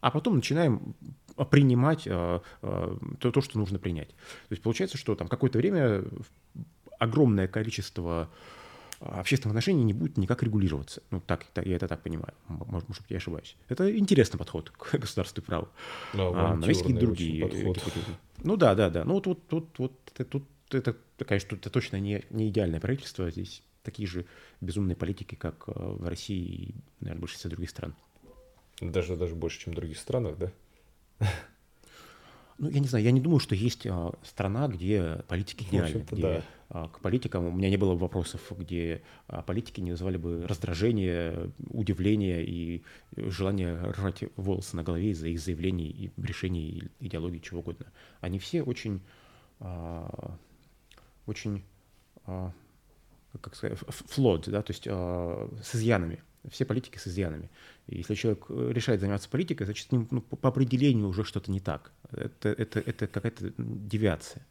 [0.00, 0.94] А потом начинаем
[1.50, 4.08] принимать э, э, то, то, что нужно принять.
[4.08, 6.04] То есть получается, что там какое-то время
[6.98, 8.30] огромное количество
[9.02, 11.02] общественных отношений не будет никак регулироваться.
[11.10, 12.34] Ну, так, я это так понимаю.
[12.48, 13.56] Может, может я ошибаюсь.
[13.68, 15.68] Это интересный подход к государству и праву.
[16.12, 17.74] Да, а, но есть какие-то другие.
[18.42, 19.04] Ну да, да, да.
[19.04, 23.30] Ну вот, вот, вот, вот это, тут это, конечно, это точно не, не идеальное правительство.
[23.30, 24.26] Здесь такие же
[24.60, 27.94] безумные политики, как э, в России и, наверное, в большинстве других стран.
[28.80, 30.52] Даже, даже больше, чем в других странах, да?
[32.62, 36.22] Ну, я не знаю, я не думаю, что есть а, страна, где политики идеальны, где
[36.22, 36.42] да.
[36.68, 41.50] а, к политикам у меня не было вопросов, где а, политики не вызывали бы раздражение,
[41.70, 42.84] удивление и
[43.16, 47.86] желание рвать волосы на голове из-за их заявлений и решений, идеологии, чего угодно.
[48.20, 49.00] Они все очень,
[49.58, 50.38] а,
[51.26, 51.64] очень,
[52.26, 52.52] а,
[53.40, 56.22] как сказать, флот, да, то есть а, с изъянами.
[56.48, 57.50] Все политики с изъянами.
[57.88, 61.60] Если человек э, решает заниматься политикой, значит, с ним ну, по определению уже что-то не
[61.60, 61.92] так.
[62.10, 64.46] Это, это, это какая-то девиация.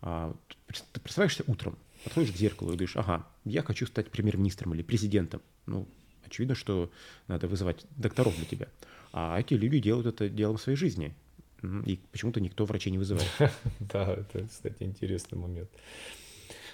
[0.00, 0.34] А,
[0.68, 5.42] ты себе утром, подходишь к зеркалу и говоришь, ага, я хочу стать премьер-министром или президентом.
[5.66, 5.88] Ну,
[6.24, 6.90] очевидно, что
[7.26, 8.68] надо вызывать докторов для тебя.
[9.12, 11.14] А эти люди делают это делом своей жизни.
[11.62, 13.28] И почему-то никто врачей не вызывает.
[13.80, 15.70] Да, это, кстати, интересный момент.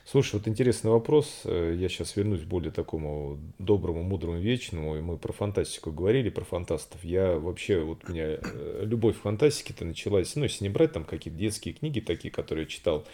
[0.06, 1.42] Слушай, вот интересный вопрос.
[1.44, 4.96] Э, я сейчас вернусь к более такому доброму, мудрому, вечному.
[4.96, 7.02] И мы про фантастику говорили, про фантастов.
[7.02, 11.04] Я вообще, вот у меня э, любовь к фантастике-то началась, ну, если не брать там
[11.04, 13.06] какие-то детские книги такие, которые я читал.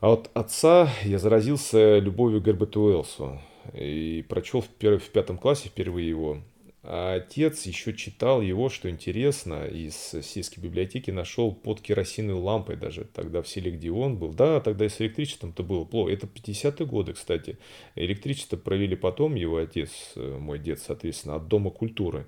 [0.00, 3.40] А от отца я заразился любовью к Герберту Уэллсу.
[3.74, 6.38] И прочел в, в пятом классе впервые его.
[6.82, 13.04] А отец еще читал его, что интересно, из сельской библиотеки нашел под керосиновой лампой даже,
[13.04, 14.32] тогда в селе, где он был.
[14.32, 16.10] Да, тогда и с электричеством-то было плохо.
[16.10, 17.58] Это 50-е годы, кстати.
[17.96, 22.26] Электричество провели потом его отец, э, мой дед, соответственно, от Дома культуры.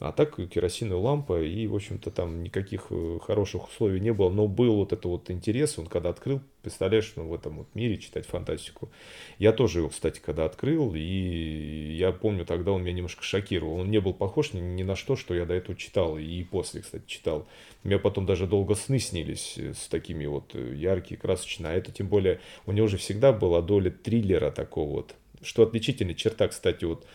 [0.00, 4.28] А так керосиновая лампа, и, в общем-то, там никаких э, хороших условий не было.
[4.28, 7.96] Но был вот это вот интерес, он когда открыл, представляешь, ну, в этом вот мире
[7.98, 8.90] читать фантастику.
[9.38, 13.76] Я тоже его, кстати, когда открыл, и я помню, тогда он меня немножко шокировал.
[13.78, 16.82] Он не был похож ни, ни на что, что я до этого читал, и после,
[16.82, 17.46] кстати, читал.
[17.84, 21.72] Мне потом даже долго сны снились э, с такими вот э, яркие, красочные.
[21.72, 25.14] А это, тем более, у него же всегда была доля триллера такого вот.
[25.40, 27.06] Что отличительная черта, кстати, вот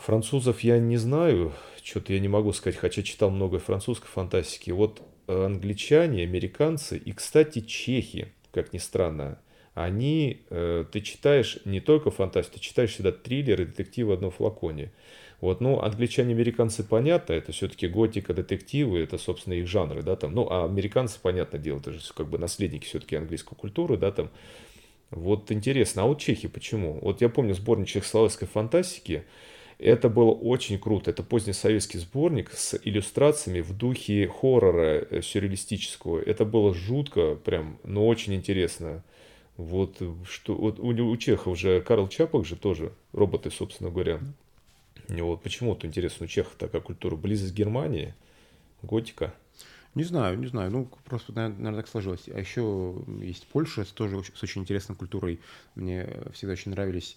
[0.00, 4.70] Французов я не знаю, что-то я не могу сказать, хотя читал много французской фантастики.
[4.70, 9.38] Вот э, англичане, американцы и, кстати, чехи, как ни странно,
[9.74, 14.90] они, э, ты читаешь не только фантастику, ты читаешь всегда триллеры, детективы в одном флаконе.
[15.42, 20.34] Вот, ну, англичане, американцы, понятно, это все-таки готика, детективы, это, собственно, их жанры, да, там,
[20.34, 24.30] ну, а американцы, понятное дело, это же как бы наследники все-таки английской культуры, да, там.
[25.10, 27.00] Вот интересно, а вот чехи почему?
[27.02, 29.24] Вот я помню сборник чехословацкой фантастики,
[29.80, 31.10] это было очень круто.
[31.10, 36.20] Это поздний советский сборник с иллюстрациями в духе хоррора э, сюрреалистического.
[36.20, 39.02] Это было жутко, прям, но очень интересно.
[39.56, 44.20] Вот что вот у, у Чехов же Карл Чапок же тоже роботы, собственно говоря.
[45.08, 48.14] Вот почему вот интересно у Чехов такая культура близость Германии,
[48.82, 49.34] готика.
[49.94, 50.70] Не знаю, не знаю.
[50.70, 52.28] Ну, просто, наверное, так сложилось.
[52.28, 55.40] А еще есть Польша с тоже с очень интересной культурой.
[55.74, 57.16] Мне всегда очень нравились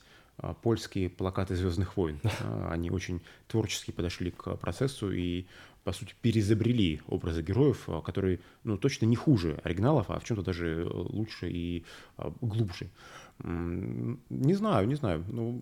[0.62, 2.20] польские плакаты Звездных войн.
[2.44, 5.46] А, они очень творчески подошли к процессу и,
[5.84, 10.44] по сути, перезабрели образы героев, а, которые, ну, точно не хуже оригиналов, а в чем-то
[10.44, 11.86] даже лучше и
[12.42, 12.90] глубже.
[13.40, 15.24] Не знаю, не знаю.
[15.28, 15.62] Ну,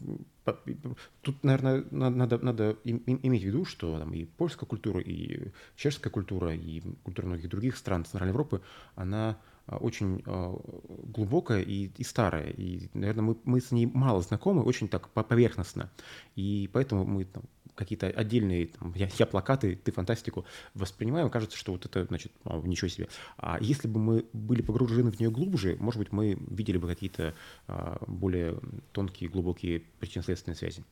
[1.21, 6.53] тут, наверное, надо, надо иметь в виду, что там и польская культура, и чешская культура,
[6.53, 8.61] и культура многих других стран Центральной Европы,
[8.95, 10.55] она а, очень а,
[11.03, 12.49] глубокая и, и старая.
[12.49, 15.89] И, наверное, мы, мы с ней мало знакомы, очень так поверхностно.
[16.35, 17.43] И поэтому мы там,
[17.75, 22.61] какие-то отдельные, там, я, я плакаты, ты фантастику воспринимаем, кажется, что вот это, значит, о,
[22.61, 23.07] ничего себе.
[23.37, 27.33] А если бы мы были погружены в нее глубже, может быть, мы видели бы какие-то
[27.67, 28.59] а, более
[28.91, 30.83] тонкие, глубокие причинно-следственные связи.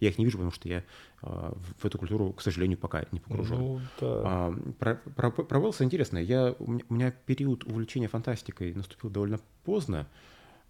[0.00, 0.84] Я их не вижу, потому что я
[1.22, 3.58] а, в эту культуру, к сожалению, пока не погружен.
[3.58, 4.06] Ну, да.
[4.24, 6.18] а, про, про, про Уэллса интересно.
[6.18, 10.06] Я, у меня период увлечения фантастикой наступил довольно поздно.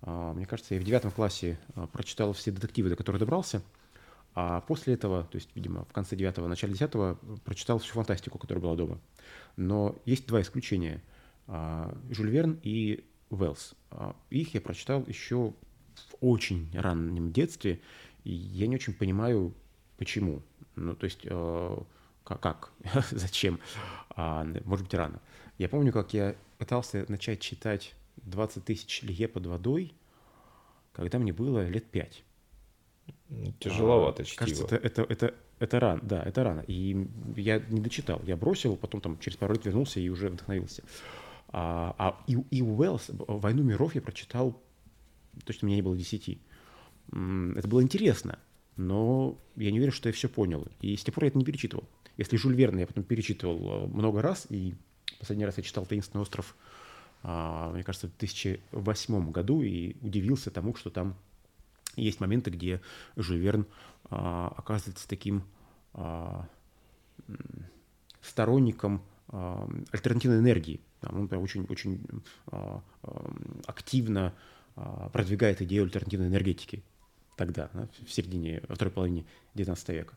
[0.03, 3.63] А, мне кажется, я в девятом классе а, прочитал все детективы, до которых добрался–
[4.39, 8.63] а после этого, то есть, видимо, в конце девятого, начале десятого, прочитал всю фантастику, которая
[8.63, 9.01] была дома.
[9.57, 11.03] Но есть два исключения.
[11.47, 13.75] А, Жюль Верн и Уэллс.
[13.91, 15.55] А, их я прочитал еще
[15.95, 17.81] в очень раннем детстве,
[18.25, 19.55] и я не очень понимаю,
[19.97, 20.43] почему.
[20.75, 21.79] Ну, то есть, э,
[22.23, 22.73] как,
[23.11, 23.59] зачем,
[24.11, 25.23] а, может быть, рано.
[25.57, 29.95] Я помню, как я пытался начать читать 20 тысяч лье под водой,
[30.93, 32.23] когда мне было лет пять.
[33.59, 34.39] Тяжеловато а, чтиво.
[34.39, 36.65] Кажется, это, это, это, это рано, да, это рано.
[36.67, 40.83] И я не дочитал, я бросил, потом там через пару лет вернулся и уже вдохновился.
[41.49, 44.61] А, а и, и Уэллс, «Войну миров» я прочитал,
[45.45, 46.39] точно мне не было десяти.
[47.09, 48.39] Это было интересно,
[48.77, 50.67] но я не уверен, что я все понял.
[50.81, 51.85] И с тех пор я это не перечитывал.
[52.17, 54.75] Если Жюль Верна я потом перечитывал э, много раз, и
[55.19, 56.57] последний раз я читал «Таинственный остров»,
[57.23, 61.17] а, мне кажется, в 2008 году, и удивился тому, что там
[61.97, 62.81] есть моменты, где
[63.17, 63.65] Жюль
[64.09, 65.43] а, оказывается таким
[65.95, 66.47] а,
[68.21, 70.81] сторонником а, альтернативной энергии.
[71.03, 72.01] Он очень, очень
[72.47, 73.33] а, а,
[73.67, 74.35] активно
[74.77, 76.83] а, продвигает идею альтернативной энергетики
[77.37, 79.25] тогда, да, в середине, второй половине
[79.55, 80.15] XIX века.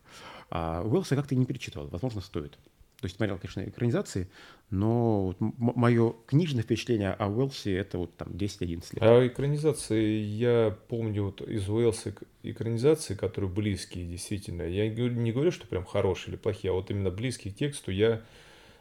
[0.50, 2.58] А Уэллса как-то не перечитывал, возможно, стоит.
[3.02, 4.30] То есть смотрел, конечно, экранизации,
[4.70, 8.84] но вот мое книжное впечатление о Уэлсе это вот там 10-11 лет.
[9.02, 14.64] А экранизации, я помню вот из Уэлса экранизации, которые близкие действительно.
[14.64, 18.22] Я не говорю, что прям хорошие или плохие, а вот именно близкие к тексту я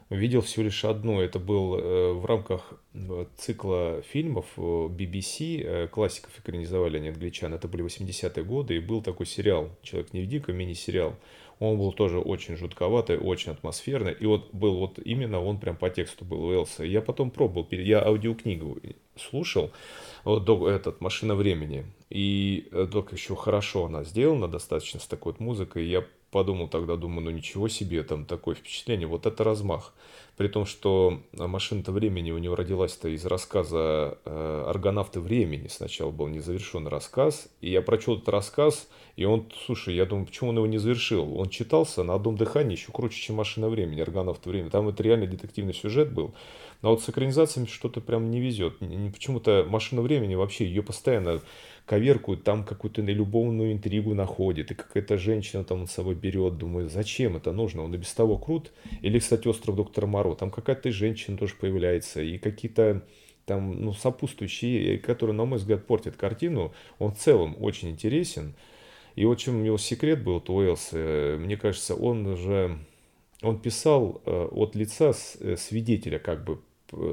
[0.09, 1.21] видел всего лишь одну.
[1.21, 7.53] Это был э, в рамках э, цикла фильмов э, BBC, классиков экранизовали они англичан.
[7.53, 11.15] Это были 80-е годы, и был такой сериал «Человек-невидимка», мини-сериал.
[11.59, 14.13] Он был тоже очень жутковатый, очень атмосферный.
[14.13, 16.85] И вот был вот именно он прям по тексту был Уэлса.
[16.85, 18.77] Я потом пробовал, я аудиокнигу
[19.17, 19.71] слушал,
[20.23, 21.85] вот этот «Машина времени».
[22.09, 25.85] И только еще хорошо она сделана, достаточно с такой вот музыкой.
[25.85, 29.93] Я подумал тогда, думаю, ну ничего себе, там такое впечатление, вот это размах.
[30.37, 35.67] При том, что «Машина-то времени» у него родилась-то из рассказа э, «Аргонавты времени».
[35.67, 40.51] Сначала был незавершенный рассказ, и я прочел этот рассказ, и он, слушай, я думаю, почему
[40.51, 41.37] он его не завершил?
[41.37, 44.69] Он читался на одном дыхании еще круче, чем «Машина времени», «Аргонавты времени».
[44.69, 46.33] Там это реально детективный сюжет был.
[46.81, 48.79] Но вот с экранизациями что-то прям не везет.
[48.79, 51.41] Почему-то «Машина времени» вообще, ее постоянно
[51.89, 57.35] коверкуют, там какую-то любовную интригу находит, и какая-то женщина там с собой берет, думаю, зачем
[57.35, 58.71] это нужно, он и без того крут.
[59.01, 63.01] Или, кстати, «Остров доктора Моро», там какая-то женщина тоже появляется, и какие-то
[63.45, 68.53] там, ну, сопутствующие, которые, на мой взгляд, портят картину, он в целом очень интересен.
[69.15, 72.77] И вот чем у него секрет был, то Уэллс, э, мне кажется, он же,
[73.41, 76.59] он писал э, от лица э, свидетеля как бы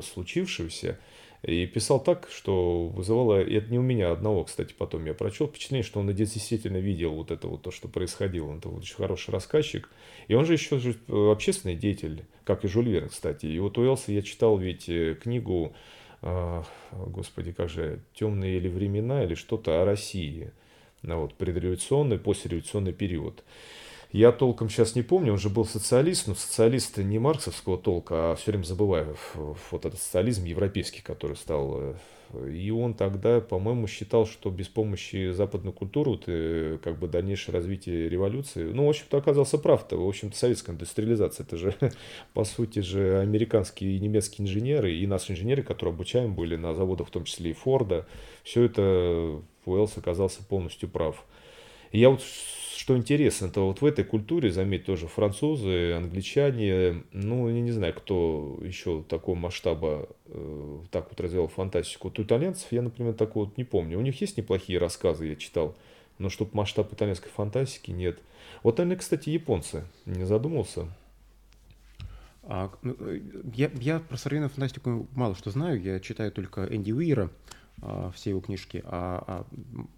[0.03, 0.99] случившегося,
[1.47, 5.47] и писал так, что вызывало, и это не у меня одного, кстати, потом я прочел,
[5.47, 8.49] впечатление, что он действительно видел вот это вот то, что происходило.
[8.49, 9.89] Он вот очень хороший рассказчик.
[10.27, 13.47] И он же еще э, общественный деятель, как и Жюль Верн, кстати.
[13.47, 15.73] И вот Уэлса я читал ведь э, книгу,
[16.23, 20.51] э, господи, как же, «Темные или времена» или что-то о России.
[21.03, 23.45] Ну, вот, предреволюционный, послереволюционный период.
[24.13, 28.37] Я толком сейчас не помню, он же был социалист, но социалист не марксовского толка, а
[28.37, 31.77] все время забываю вот этот социализм европейский, который стал.
[31.81, 31.95] Э,
[32.49, 38.09] и он тогда, по-моему, считал, что без помощи западной культуры ты, как бы дальнейшее развитие
[38.09, 39.97] революции, ну, в общем-то, оказался прав-то.
[39.97, 41.75] В общем-то, советская индустриализация, это же,
[42.35, 47.09] по сути же, американские и немецкие инженеры, и наши инженеры, которые обучаем были на заводах,
[47.09, 48.07] в том числе и Форда,
[48.45, 51.25] все это Уэллс оказался полностью прав.
[51.93, 52.23] Я вот
[52.77, 57.95] что интересно, то вот в этой культуре, заметь, тоже французы, англичане, ну, я не знаю,
[57.95, 62.09] кто еще такого масштаба э, так вот развивал фантастику.
[62.09, 63.99] Вот у итальянцев я, например, такого вот не помню.
[63.99, 65.75] У них есть неплохие рассказы, я читал,
[66.19, 68.19] но чтобы масштаб итальянской фантастики нет.
[68.63, 69.85] Вот они, кстати, японцы.
[70.05, 70.87] Не задумался?
[72.43, 73.21] А, ну, э,
[73.55, 75.81] я, я про современную фантастику мало что знаю.
[75.81, 77.31] Я читаю только Энди Уира,
[77.83, 79.47] а, все его книжки, а, а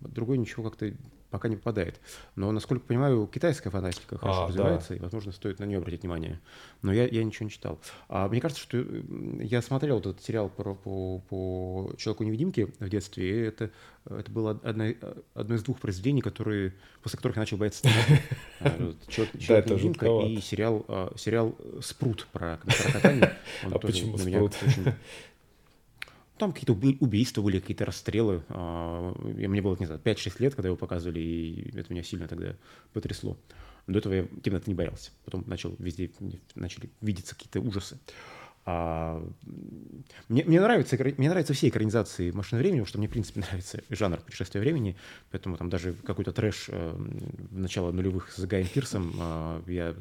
[0.00, 0.92] другой ничего как-то
[1.30, 2.00] пока не попадает.
[2.36, 4.96] Но, насколько понимаю, китайская фантастика хорошо а, развивается, да.
[4.96, 6.40] и, возможно, стоит на нее обратить внимание.
[6.82, 7.78] Но я, я ничего не читал.
[8.08, 8.84] А, мне кажется, что
[9.40, 13.70] я смотрел этот сериал по, по, по «Человеку-невидимке» в детстве, и это,
[14.06, 14.86] это было одно,
[15.34, 17.88] одно из двух произведений, которые, после которых я начал бояться
[18.60, 22.58] а, «Человек-невидимка» и сериал, а, сериал «Спрут» про
[22.92, 23.36] катание.
[23.64, 24.54] А почему «Спрут»?
[26.38, 28.44] Там какие-то убийства были, какие-то расстрелы.
[28.48, 32.54] А, мне было, не знаю, 5-6 лет, когда его показывали, и это меня сильно тогда
[32.92, 33.36] потрясло.
[33.86, 35.10] До этого я темноты не боялся.
[35.24, 36.10] Потом начал везде,
[36.54, 37.98] начали видеться какие-то ужасы.
[38.70, 39.26] А,
[40.28, 43.82] мне, мне, нравится, мне нравятся все экранизации «Машины времени», потому что мне, в принципе, нравится
[43.88, 44.94] жанр путешествия времени,
[45.30, 46.96] поэтому там даже какой-то трэш э,
[47.50, 49.94] начала нулевых с Гаем Пирсом э, я...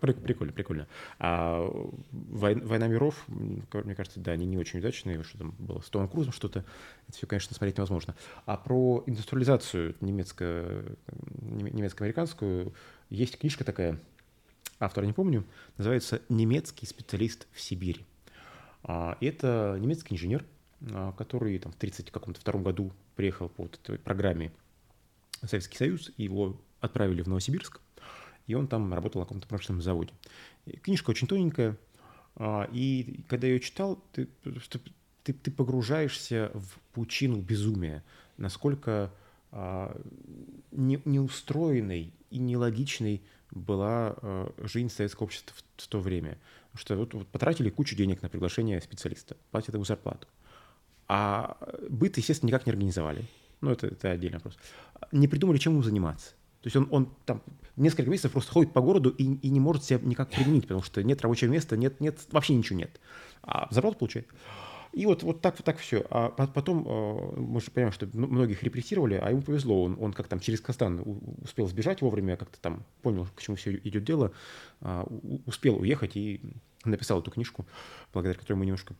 [0.00, 0.88] Прикольно, прикольно.
[1.18, 1.70] А
[2.12, 6.08] «Война, «Война миров», мне кажется, да, они не очень удачные, что там было с Томом
[6.08, 6.64] Крузом что-то,
[7.08, 8.14] это все, конечно, смотреть невозможно.
[8.46, 10.96] А про индустриализацию немецко,
[11.42, 12.72] немецко-американскую
[13.10, 13.98] есть книжка такая–
[14.80, 15.44] автора не помню,
[15.76, 18.04] называется «Немецкий специалист в Сибири».
[18.82, 20.44] А, это немецкий инженер,
[20.90, 24.52] а, который там, в 1932 году приехал по вот этой программе
[25.44, 27.80] Советский Союз, его отправили в Новосибирск,
[28.46, 30.12] и он там работал на каком-то промышленном заводе.
[30.64, 31.76] И книжка очень тоненькая,
[32.36, 34.28] а, и когда я ее читал, ты,
[35.22, 38.02] ты, ты погружаешься в пучину безумия,
[38.38, 39.12] насколько
[39.52, 43.20] не, неустроенной и нелогичной
[43.50, 46.38] была э, жизнь советского общества в, то время.
[46.72, 50.28] Потому что вот, вот потратили кучу денег на приглашение специалиста, платят ему зарплату.
[51.08, 51.56] А
[51.88, 53.24] быт, естественно, никак не организовали.
[53.60, 54.56] Ну, это, это отдельный вопрос.
[55.12, 56.30] Не придумали, чем ему заниматься.
[56.62, 57.42] То есть он, он там
[57.76, 61.02] несколько месяцев просто ходит по городу и, и не может себя никак применить, потому что
[61.02, 63.00] нет рабочего места, нет, нет, вообще ничего нет.
[63.42, 64.28] А зарплату получает.
[64.92, 66.04] И вот, вот так вот так все.
[66.10, 69.84] А потом э, мы же понимаем, что многих репрессировали, а ему повезло.
[69.84, 71.02] Он, он как там через Казан
[71.42, 74.32] успел сбежать вовремя, как-то там понял, к чему все идет дело,
[74.80, 75.06] а,
[75.46, 76.40] успел уехать и
[76.84, 77.66] написал эту книжку,
[78.12, 78.94] благодаря которой мы немножко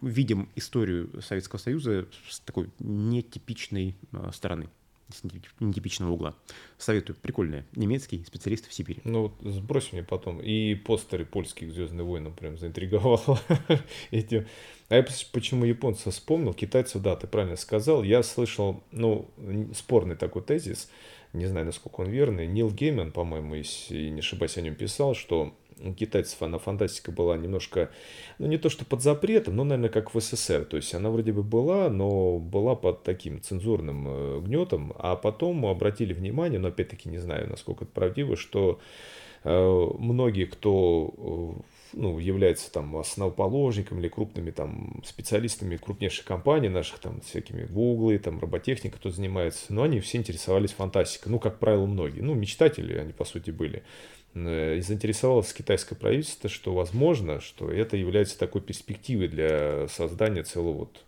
[0.00, 4.68] видим историю Советского Союза с такой нетипичной а, стороны.
[5.12, 5.22] С
[5.60, 6.34] нетипичного угла.
[6.78, 7.66] Советую, прикольные.
[7.74, 9.00] Немецкий специалист в Сибири.
[9.04, 10.40] Ну, сбрось мне потом.
[10.40, 13.20] И постеры польских «Звездных войн» прям заинтриговал
[14.10, 14.46] эти.
[14.88, 18.02] А я почему японца вспомнил, китайцев, да, ты правильно сказал.
[18.02, 19.30] Я слышал, ну,
[19.74, 20.90] спорный такой тезис,
[21.32, 22.46] не знаю, насколько он верный.
[22.46, 27.36] Нил Гейман, по-моему, если не ошибаюсь, о нем писал, что у китайцев она фантастика была
[27.36, 27.90] немножко,
[28.38, 30.64] ну не то что под запретом, но, наверное, как в СССР.
[30.64, 35.66] То есть она вроде бы была, но была под таким цензурным э, гнетом, а потом
[35.66, 38.80] обратили внимание, но опять-таки не знаю, насколько это правдиво, что
[39.44, 41.62] э, многие, кто э,
[41.96, 48.40] ну, является там основоположником или крупными там специалистами крупнейших компаний наших, там всякими Гуглы, там
[48.40, 53.12] роботехника, кто занимается, но они все интересовались фантастикой, ну, как правило, многие, ну, мечтатели они,
[53.12, 53.82] по сути, были.
[54.34, 61.04] Э, заинтересовалось китайское правительство, что возможно, что это является такой перспективой для создания целого вот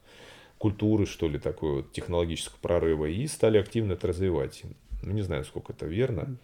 [0.58, 4.62] культуры, что ли, такой вот технологического прорыва, и стали активно это развивать.
[5.02, 6.36] Ну, не знаю, сколько это верно.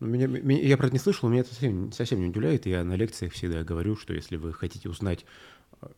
[0.00, 2.66] Ну, меня, меня, я про это не слышал, меня это совсем, совсем не удивляет.
[2.66, 5.24] Я на лекциях всегда говорю, что если вы хотите узнать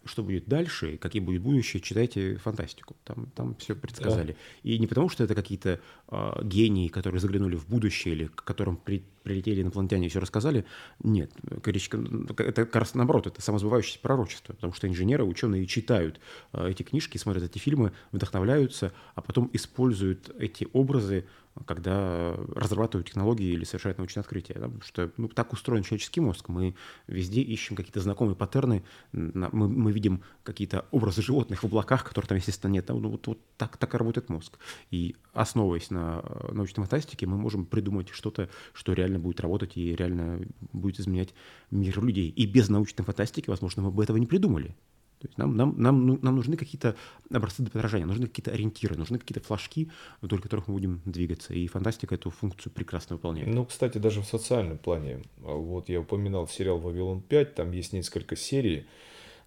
[0.04, 2.96] что будет дальше, какие будет будущее, читайте фантастику.
[3.04, 4.32] Там, там все предсказали.
[4.32, 4.38] Да.
[4.62, 8.76] И не потому, что это какие-то э, гении, которые заглянули в будущее, или к которым
[8.76, 10.64] при, прилетели инопланетяне и все рассказали.
[11.02, 16.20] Нет, это как раз наоборот, это самосбывающееся пророчество, потому что инженеры, ученые читают
[16.52, 21.26] э, эти книжки, смотрят эти фильмы, вдохновляются, а потом используют эти образы
[21.66, 24.54] когда разрабатывают технологии или совершают научные открытия.
[24.54, 26.48] Потому что ну, так устроен человеческий мозг.
[26.48, 26.74] Мы
[27.06, 28.82] везде ищем какие-то знакомые паттерны,
[29.12, 32.88] мы, мы видим какие-то образы животных в облаках, которых там, естественно, нет.
[32.88, 34.58] Ну, вот, вот так, так работает мозг.
[34.90, 40.40] И основываясь на научной фантастике, мы можем придумать что-то, что реально будет работать и реально
[40.72, 41.34] будет изменять
[41.70, 42.28] мир людей.
[42.28, 44.76] И без научной фантастики, возможно, мы бы этого не придумали.
[45.20, 46.96] То есть нам, нам, нам, ну, нам нужны какие-то
[47.30, 49.90] образцы для подражания, нужны какие-то ориентиры, нужны какие-то флажки,
[50.22, 51.52] вдоль которых мы будем двигаться.
[51.52, 53.48] И фантастика эту функцию прекрасно выполняет.
[53.52, 55.22] Ну, кстати, даже в социальном плане.
[55.44, 58.86] А вот я упоминал сериал «Вавилон 5», там есть несколько серий,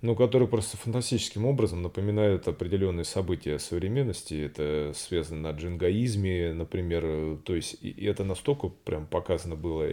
[0.03, 4.33] ну, которые просто фантастическим образом напоминают определенные события современности.
[4.45, 7.37] Это связано на джингаизме, например.
[7.45, 9.87] То есть, и это настолько прям показано было.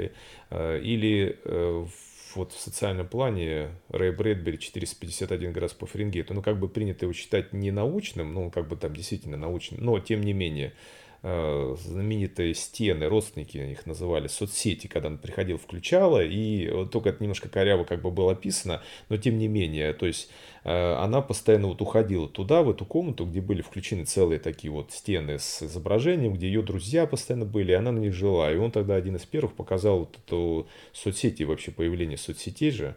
[0.50, 1.86] А, или э,
[2.34, 7.12] вот в социальном плане Рэй Брэдбери 451 градус по Фаренгейту, ну, как бы принято его
[7.12, 10.76] считать не научным, ну, как бы там действительно научным, но тем не менее, Э,
[11.22, 17.84] знаменитые стены, родственники их называли, соцсети, когда он приходил, включала, и только это немножко коряво
[17.84, 20.30] как бы было описано, но тем не менее, то есть
[20.64, 24.92] э, она постоянно вот уходила туда, в эту комнату, где были включены целые такие вот
[24.92, 28.50] стены с изображением, где ее друзья постоянно были, и она на них жила.
[28.50, 32.96] И он тогда один из первых показал вот эту соцсети, вообще появление соцсетей же,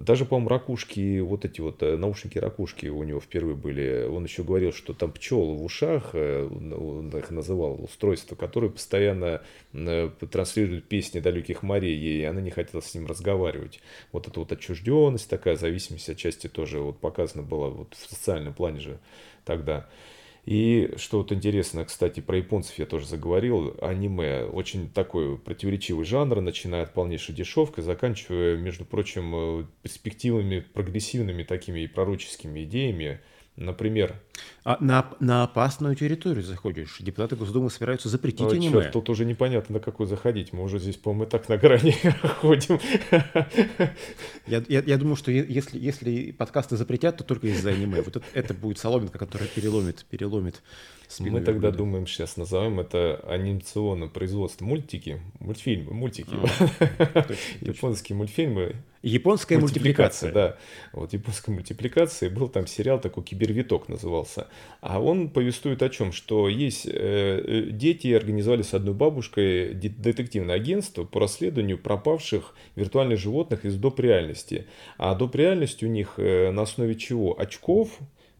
[0.00, 4.06] даже, по-моему, ракушки, вот эти вот э, наушники ракушки у него впервые были.
[4.08, 9.42] Он еще говорил, что там пчелы в ушах, э, он их называл, устройство, которое постоянно
[9.72, 13.80] э, транслирует песни далеких морей, и она не хотела с ним разговаривать.
[14.12, 18.80] Вот эта вот отчужденность такая, зависимость отчасти тоже вот показана была вот в социальном плане
[18.80, 18.98] же
[19.44, 19.88] тогда.
[20.48, 26.40] И что вот интересно, кстати, про японцев я тоже заговорил, аниме очень такой противоречивый жанр,
[26.40, 33.20] начиная от полнейшей дешевкой, заканчивая, между прочим, э, перспективами, прогрессивными такими и пророческими идеями,
[33.58, 34.14] Например.
[34.62, 36.98] А на, на опасную территорию заходишь.
[37.00, 38.82] Депутаты Госдумы собираются запретить О, аниме.
[38.82, 40.52] Черт, тут уже непонятно, на какой заходить.
[40.52, 41.90] Мы уже здесь, по-моему, так на грани
[42.40, 42.78] ходим.
[44.46, 48.00] Я, я, я думаю, что если, если подкасты запретят, то только из-за аниме.
[48.02, 50.62] Вот это, это будет соломинка, которая переломит, переломит
[51.08, 51.38] спину.
[51.38, 51.78] Мы тогда года.
[51.78, 54.64] думаем, сейчас назовем это анимационное производство.
[54.64, 56.30] Мультики, мультфильмы, мультики.
[56.32, 57.26] А,
[57.60, 58.76] Японские мультфильмы.
[59.02, 60.32] Японская мультипликация.
[60.32, 60.56] Да,
[60.92, 62.30] вот японская мультипликация.
[62.30, 64.48] Был там сериал такой «Кибервиток» назывался.
[64.80, 66.12] А он повествует о чем?
[66.12, 73.20] Что есть э, э, дети организовали с одной бабушкой детективное агентство по расследованию пропавших виртуальных
[73.20, 74.00] животных из доп.
[74.00, 74.66] реальности.
[74.96, 75.36] А доп.
[75.36, 77.38] реальность у них э, на основе чего?
[77.38, 77.90] Очков,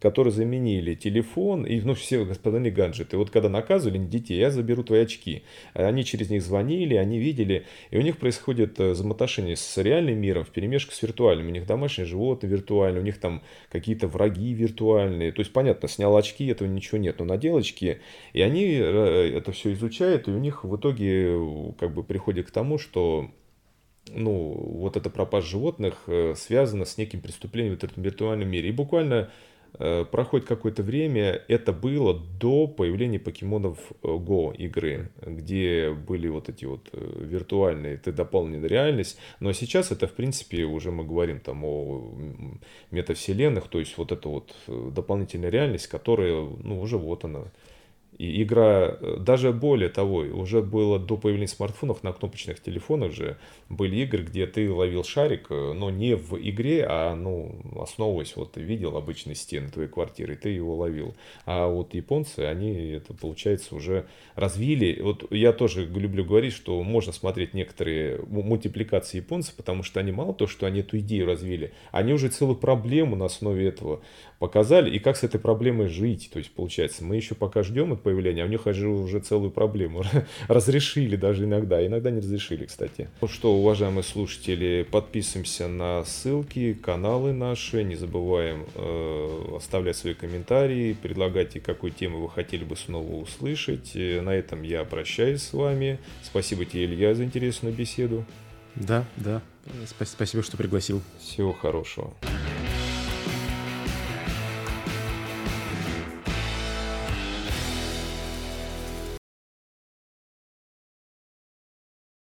[0.01, 3.17] которые заменили телефон и ну, все господные гаджеты.
[3.17, 5.43] Вот когда наказывали детей, я заберу твои очки.
[5.75, 10.45] Они через них звонили, они видели, и у них происходит э, взаимоотношения с реальным миром
[10.45, 11.49] в перемешку с виртуальным.
[11.49, 15.33] У них домашние животные виртуальные, у них там какие-то враги виртуальные.
[15.33, 17.99] То есть, понятно, снял очки, этого ничего нет, но надел очки,
[18.33, 22.47] и они э, это все изучают, и у них в итоге э, как бы приходит
[22.47, 23.31] к тому, что
[24.15, 28.71] ну, вот эта пропажа животных связана с неким преступлением в этом виртуальном мире.
[28.71, 29.31] И буквально
[30.11, 36.65] проходит какое-то время, это было до появления покемонов э, Go игры, где были вот эти
[36.65, 41.65] вот э, виртуальные, это дополненная реальность, но сейчас это в принципе уже мы говорим там
[41.65, 42.13] о
[42.91, 46.33] метавселенных, то есть вот эта вот дополнительная реальность, которая,
[46.63, 47.45] ну уже вот она
[48.19, 53.39] И игра, э, даже более того, уже было до появления смартфонов на кнопочных телефонах же
[53.69, 58.53] были игры, где ты ловил шарик, э, но не в игре, а ну, основываясь, вот
[58.53, 61.15] ты видел обычные стены твоей квартиры, ты его ловил.
[61.47, 65.01] А вот японцы, они это, получается, уже развили.
[65.01, 70.35] Вот я тоже люблю говорить, что можно смотреть некоторые мультипликации японцев, потому что они мало
[70.35, 74.01] то, что они эту идею развили, они уже целую проблему на основе этого
[74.41, 76.31] показали, и как с этой проблемой жить.
[76.33, 80.03] То есть, получается, мы еще пока ждем от появления, а у них уже целую проблему
[80.49, 83.09] разрешили даже иногда, иногда не разрешили, кстати.
[83.21, 90.97] Ну что, уважаемые слушатели, подписываемся на ссылки, каналы наши, не забываем э, оставлять свои комментарии,
[91.01, 93.93] предлагайте, какую тему вы хотели бы снова услышать.
[93.95, 95.99] Э, на этом я прощаюсь с вами.
[96.23, 98.25] Спасибо тебе, Илья, за интересную беседу.
[98.75, 99.43] Да, да.
[100.05, 101.03] Спасибо, что пригласил.
[101.21, 102.15] Всего хорошего.